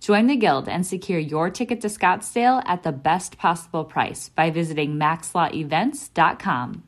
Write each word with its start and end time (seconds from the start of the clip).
Join 0.00 0.26
the 0.26 0.36
Guild 0.36 0.68
and 0.68 0.86
secure 0.86 1.18
your 1.18 1.50
ticket 1.50 1.80
to 1.82 1.88
Scottsdale 1.88 2.62
at 2.66 2.82
the 2.82 2.92
best 2.92 3.36
possible 3.38 3.84
price 3.84 4.28
by 4.28 4.50
visiting 4.50 4.94
maxlawevents.com. 4.94 6.82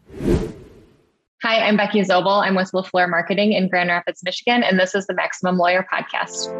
Hi, 1.43 1.61
I'm 1.67 1.77
Becky 1.77 2.03
Zobl. 2.03 2.43
I'm 2.47 2.55
with 2.55 2.71
LaFleur 2.73 3.09
Marketing 3.09 3.53
in 3.53 3.69
Grand 3.69 3.89
Rapids, 3.89 4.23
Michigan, 4.23 4.63
and 4.63 4.79
this 4.79 4.95
is 4.95 5.07
the 5.07 5.15
Maximum 5.15 5.57
Lawyer 5.57 5.87
Podcast. 5.91 6.51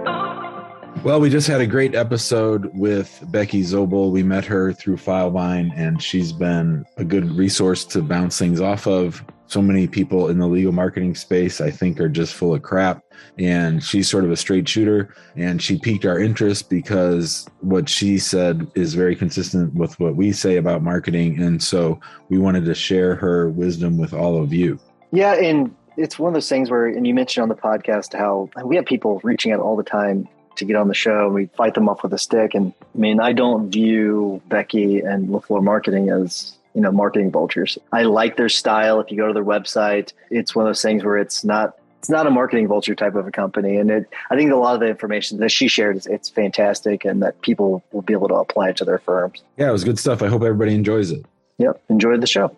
Well, 1.05 1.21
we 1.21 1.31
just 1.31 1.47
had 1.47 1.61
a 1.61 1.67
great 1.67 1.95
episode 1.95 2.71
with 2.75 3.23
Becky 3.29 3.63
Zobl. 3.63 4.11
We 4.11 4.23
met 4.23 4.45
her 4.47 4.73
through 4.73 4.97
Filevine, 4.97 5.71
and 5.77 6.03
she's 6.03 6.33
been 6.33 6.85
a 6.97 7.05
good 7.05 7.31
resource 7.31 7.85
to 7.87 8.03
bounce 8.03 8.39
things 8.39 8.61
off 8.61 8.87
of. 8.87 9.25
So 9.51 9.61
many 9.61 9.89
people 9.89 10.29
in 10.29 10.39
the 10.39 10.47
legal 10.47 10.71
marketing 10.71 11.17
space, 11.17 11.61
I 11.61 11.73
think, 11.73 11.99
are 11.99 12.09
just 12.09 12.35
full 12.35 12.55
of 12.55 12.63
crap. 12.63 13.03
And 13.37 13.83
she's 13.83 14.09
sort 14.09 14.23
of 14.23 14.31
a 14.31 14.37
straight 14.37 14.69
shooter. 14.69 15.13
And 15.35 15.61
she 15.61 15.77
piqued 15.77 16.07
our 16.07 16.21
interest 16.21 16.71
because 16.71 17.49
what 17.59 17.89
she 17.89 18.17
said 18.17 18.71
is 18.77 18.95
very 18.95 19.17
consistent 19.17 19.75
with 19.75 19.99
what 19.99 20.15
we 20.15 20.31
say 20.31 20.57
about 20.57 20.85
marketing. 20.85 21.43
And 21.43 21.61
so 21.61 21.99
we 22.29 22.39
wanted 22.39 22.65
to 22.67 22.77
share 22.77 23.17
her 23.17 23.51
wisdom 23.51 23.99
with 23.99 24.15
all 24.15 24.41
of 24.41 24.53
you. 24.53 24.79
Yeah. 25.11 25.35
And 25.35 25.75
it's 25.97 26.17
one 26.17 26.29
of 26.29 26.35
those 26.35 26.49
things 26.49 26.71
where, 26.71 26.87
and 26.87 27.05
you 27.05 27.13
mentioned 27.13 27.43
on 27.43 27.49
the 27.49 27.57
podcast 27.57 28.17
how 28.17 28.49
we 28.65 28.77
have 28.77 28.87
people 28.87 29.21
reaching 29.25 29.51
out 29.51 29.59
all 29.59 29.75
the 29.75 29.83
time 29.83 30.29
to 30.55 30.65
get 30.65 30.77
on 30.77 30.87
the 30.87 30.95
show. 30.95 31.29
We 31.29 31.47
fight 31.57 31.75
them 31.75 31.89
off 31.89 32.05
with 32.05 32.13
a 32.13 32.19
stick. 32.19 32.55
And 32.55 32.73
I 32.95 32.99
mean, 32.99 33.19
I 33.19 33.33
don't 33.33 33.69
view 33.69 34.41
Becky 34.47 35.01
and 35.01 35.29
LaFleur 35.31 35.65
Marketing 35.65 36.09
as 36.11 36.57
you 36.75 36.81
know, 36.81 36.93
marketing 36.93 37.31
vultures. 37.31 37.79
I 37.93 38.03
like 38.03 38.37
their 38.37 38.49
style. 38.49 39.01
If 39.01 39.11
you 39.11 39.17
go 39.17 39.27
to 39.27 39.33
their 39.33 39.45
website, 39.45 40.13
it's 40.31 40.55
one 40.55 40.67
of 40.67 40.69
those 40.69 40.83
things 40.83 41.05
where 41.05 41.19
it's 41.19 41.45
not 41.45 41.77
it's 41.99 42.09
not 42.09 42.27
a 42.27 42.31
marketing 42.31 42.67
vulture 42.67 42.95
type 42.95 43.15
of 43.15 43.27
a 43.27 43.31
company. 43.31 43.77
And 43.77 43.91
it, 43.91 44.09
I 44.31 44.37
think 44.37 44.51
a 44.51 44.57
lot 44.57 44.73
of 44.73 44.81
the 44.81 44.89
information 44.89 45.37
that 45.41 45.51
she 45.51 45.69
shared 45.69 45.97
is 45.99 46.07
it's 46.07 46.31
fantastic 46.31 47.05
and 47.05 47.23
that 47.23 47.43
people 47.43 47.85
will 47.93 48.01
be 48.01 48.15
able 48.15 48.29
to 48.29 48.37
apply 48.37 48.71
it 48.71 48.77
to 48.79 48.87
their 48.87 48.99
firms. 48.99 49.43
Yeah, 49.59 49.69
it 49.69 49.73
was 49.73 49.85
good 49.85 49.99
stuff. 49.99 50.23
I 50.23 50.29
hope 50.29 50.43
everybody 50.43 50.75
enjoys 50.75 51.11
it. 51.11 51.27
Yep. 51.59 51.83
Enjoyed 51.91 52.23
the 52.23 52.27
show. 52.27 52.57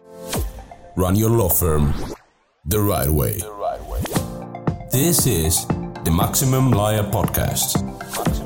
Run 0.95 1.17
your 1.17 1.31
law 1.31 1.49
firm 1.49 1.93
the 2.65 2.79
right 2.79 3.09
way. 3.09 3.39
The 3.39 3.51
right 3.51 3.85
way. 3.87 4.01
This 4.93 5.27
is 5.27 5.67
the 6.05 6.13
Maximum 6.17 6.71
Lawyer 6.71 7.03
Podcast. 7.03 8.42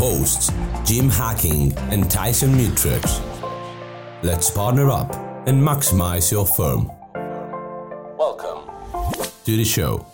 Hosts, 0.00 0.50
Jim 0.86 1.10
Hacking 1.10 1.76
and 1.92 2.10
Tyson 2.10 2.52
Mutrux. 2.54 3.20
Let's 4.22 4.50
partner 4.50 4.88
up 4.88 5.14
and 5.46 5.62
maximize 5.62 6.32
your 6.32 6.46
firm. 6.46 6.90
Welcome 8.16 8.62
to 9.44 9.56
the 9.58 9.64
show. 9.64 10.06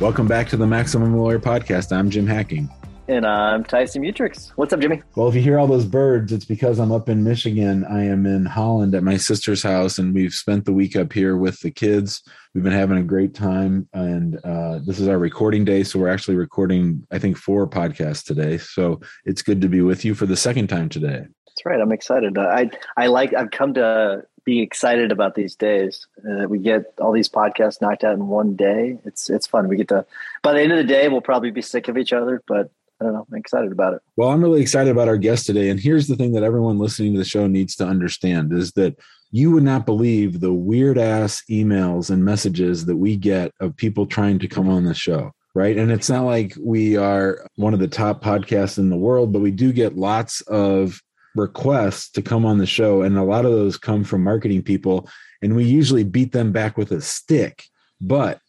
Welcome 0.00 0.26
back 0.26 0.48
to 0.48 0.56
the 0.56 0.66
Maximum 0.66 1.16
Lawyer 1.16 1.38
Podcast. 1.38 1.96
I'm 1.96 2.10
Jim 2.10 2.26
Hacking. 2.26 2.68
And 3.08 3.24
I'm 3.24 3.64
Tyson 3.64 4.02
Mutrux. 4.02 4.50
What's 4.56 4.74
up, 4.74 4.80
Jimmy? 4.80 5.02
Well, 5.16 5.28
if 5.28 5.34
you 5.34 5.40
hear 5.40 5.58
all 5.58 5.66
those 5.66 5.86
birds, 5.86 6.30
it's 6.30 6.44
because 6.44 6.78
I'm 6.78 6.92
up 6.92 7.08
in 7.08 7.24
Michigan. 7.24 7.86
I 7.86 8.04
am 8.04 8.26
in 8.26 8.44
Holland 8.44 8.94
at 8.94 9.02
my 9.02 9.16
sister's 9.16 9.62
house, 9.62 9.98
and 9.98 10.14
we've 10.14 10.34
spent 10.34 10.66
the 10.66 10.74
week 10.74 10.94
up 10.94 11.14
here 11.14 11.34
with 11.34 11.58
the 11.60 11.70
kids. 11.70 12.22
We've 12.54 12.62
been 12.62 12.74
having 12.74 12.98
a 12.98 13.02
great 13.02 13.32
time, 13.32 13.88
and 13.94 14.38
uh, 14.44 14.80
this 14.84 15.00
is 15.00 15.08
our 15.08 15.18
recording 15.18 15.64
day. 15.64 15.84
So 15.84 15.98
we're 15.98 16.10
actually 16.10 16.36
recording, 16.36 17.06
I 17.10 17.18
think, 17.18 17.38
four 17.38 17.66
podcasts 17.66 18.22
today. 18.22 18.58
So 18.58 19.00
it's 19.24 19.40
good 19.40 19.62
to 19.62 19.68
be 19.68 19.80
with 19.80 20.04
you 20.04 20.14
for 20.14 20.26
the 20.26 20.36
second 20.36 20.66
time 20.66 20.90
today. 20.90 21.24
That's 21.46 21.64
right. 21.64 21.80
I'm 21.80 21.92
excited. 21.92 22.36
I 22.36 22.70
I 22.98 23.06
like. 23.06 23.32
I've 23.32 23.52
come 23.52 23.72
to 23.74 24.22
be 24.44 24.60
excited 24.60 25.12
about 25.12 25.34
these 25.34 25.56
days. 25.56 26.06
Uh, 26.18 26.46
we 26.46 26.58
get 26.58 26.92
all 27.00 27.12
these 27.12 27.28
podcasts 27.28 27.80
knocked 27.80 28.04
out 28.04 28.14
in 28.14 28.28
one 28.28 28.54
day. 28.54 28.98
It's 29.06 29.30
it's 29.30 29.46
fun. 29.46 29.66
We 29.66 29.76
get 29.76 29.88
to. 29.88 30.04
By 30.42 30.52
the 30.52 30.60
end 30.60 30.72
of 30.72 30.78
the 30.78 30.84
day, 30.84 31.08
we'll 31.08 31.22
probably 31.22 31.50
be 31.50 31.62
sick 31.62 31.88
of 31.88 31.96
each 31.96 32.12
other, 32.12 32.42
but 32.46 32.70
I 33.00 33.04
don't 33.04 33.14
know. 33.14 33.26
I'm 33.30 33.38
excited 33.38 33.70
about 33.70 33.94
it. 33.94 34.00
Well, 34.16 34.30
I'm 34.30 34.42
really 34.42 34.60
excited 34.60 34.90
about 34.90 35.08
our 35.08 35.16
guest 35.16 35.46
today. 35.46 35.68
And 35.70 35.78
here's 35.78 36.08
the 36.08 36.16
thing 36.16 36.32
that 36.32 36.42
everyone 36.42 36.78
listening 36.78 37.12
to 37.12 37.18
the 37.18 37.24
show 37.24 37.46
needs 37.46 37.76
to 37.76 37.86
understand 37.86 38.52
is 38.52 38.72
that 38.72 38.98
you 39.30 39.50
would 39.52 39.62
not 39.62 39.86
believe 39.86 40.40
the 40.40 40.52
weird 40.52 40.98
ass 40.98 41.42
emails 41.50 42.10
and 42.10 42.24
messages 42.24 42.86
that 42.86 42.96
we 42.96 43.16
get 43.16 43.52
of 43.60 43.76
people 43.76 44.06
trying 44.06 44.38
to 44.40 44.48
come 44.48 44.68
on 44.68 44.84
the 44.84 44.94
show. 44.94 45.32
Right. 45.54 45.76
And 45.76 45.90
it's 45.90 46.08
not 46.08 46.24
like 46.24 46.54
we 46.60 46.96
are 46.96 47.46
one 47.56 47.74
of 47.74 47.80
the 47.80 47.88
top 47.88 48.22
podcasts 48.22 48.78
in 48.78 48.90
the 48.90 48.96
world, 48.96 49.32
but 49.32 49.40
we 49.40 49.50
do 49.50 49.72
get 49.72 49.96
lots 49.96 50.40
of 50.42 51.00
requests 51.34 52.10
to 52.10 52.22
come 52.22 52.44
on 52.44 52.58
the 52.58 52.66
show. 52.66 53.02
And 53.02 53.16
a 53.18 53.24
lot 53.24 53.44
of 53.44 53.52
those 53.52 53.76
come 53.76 54.04
from 54.04 54.24
marketing 54.24 54.62
people. 54.62 55.08
And 55.42 55.54
we 55.54 55.64
usually 55.64 56.04
beat 56.04 56.32
them 56.32 56.52
back 56.52 56.76
with 56.76 56.90
a 56.92 57.00
stick. 57.00 57.64
But 58.00 58.40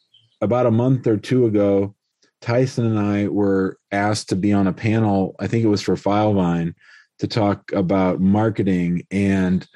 about 0.42 0.66
a 0.66 0.72
month 0.72 1.08
or 1.08 1.18
two 1.18 1.46
ago, 1.46 1.96
Tyson 2.42 2.86
and 2.86 3.00
I 3.00 3.28
were 3.28 3.78
asked 3.92 4.30
to 4.30 4.36
be 4.36 4.54
on 4.54 4.68
a 4.68 4.74
panel, 4.74 5.36
I 5.40 5.48
think 5.48 5.64
it 5.64 5.70
was 5.70 5.82
for 5.82 5.96
Filevine, 5.96 6.74
to 7.20 7.28
talk 7.28 7.72
about 7.74 8.22
marketing. 8.22 9.06
And 9.12 9.68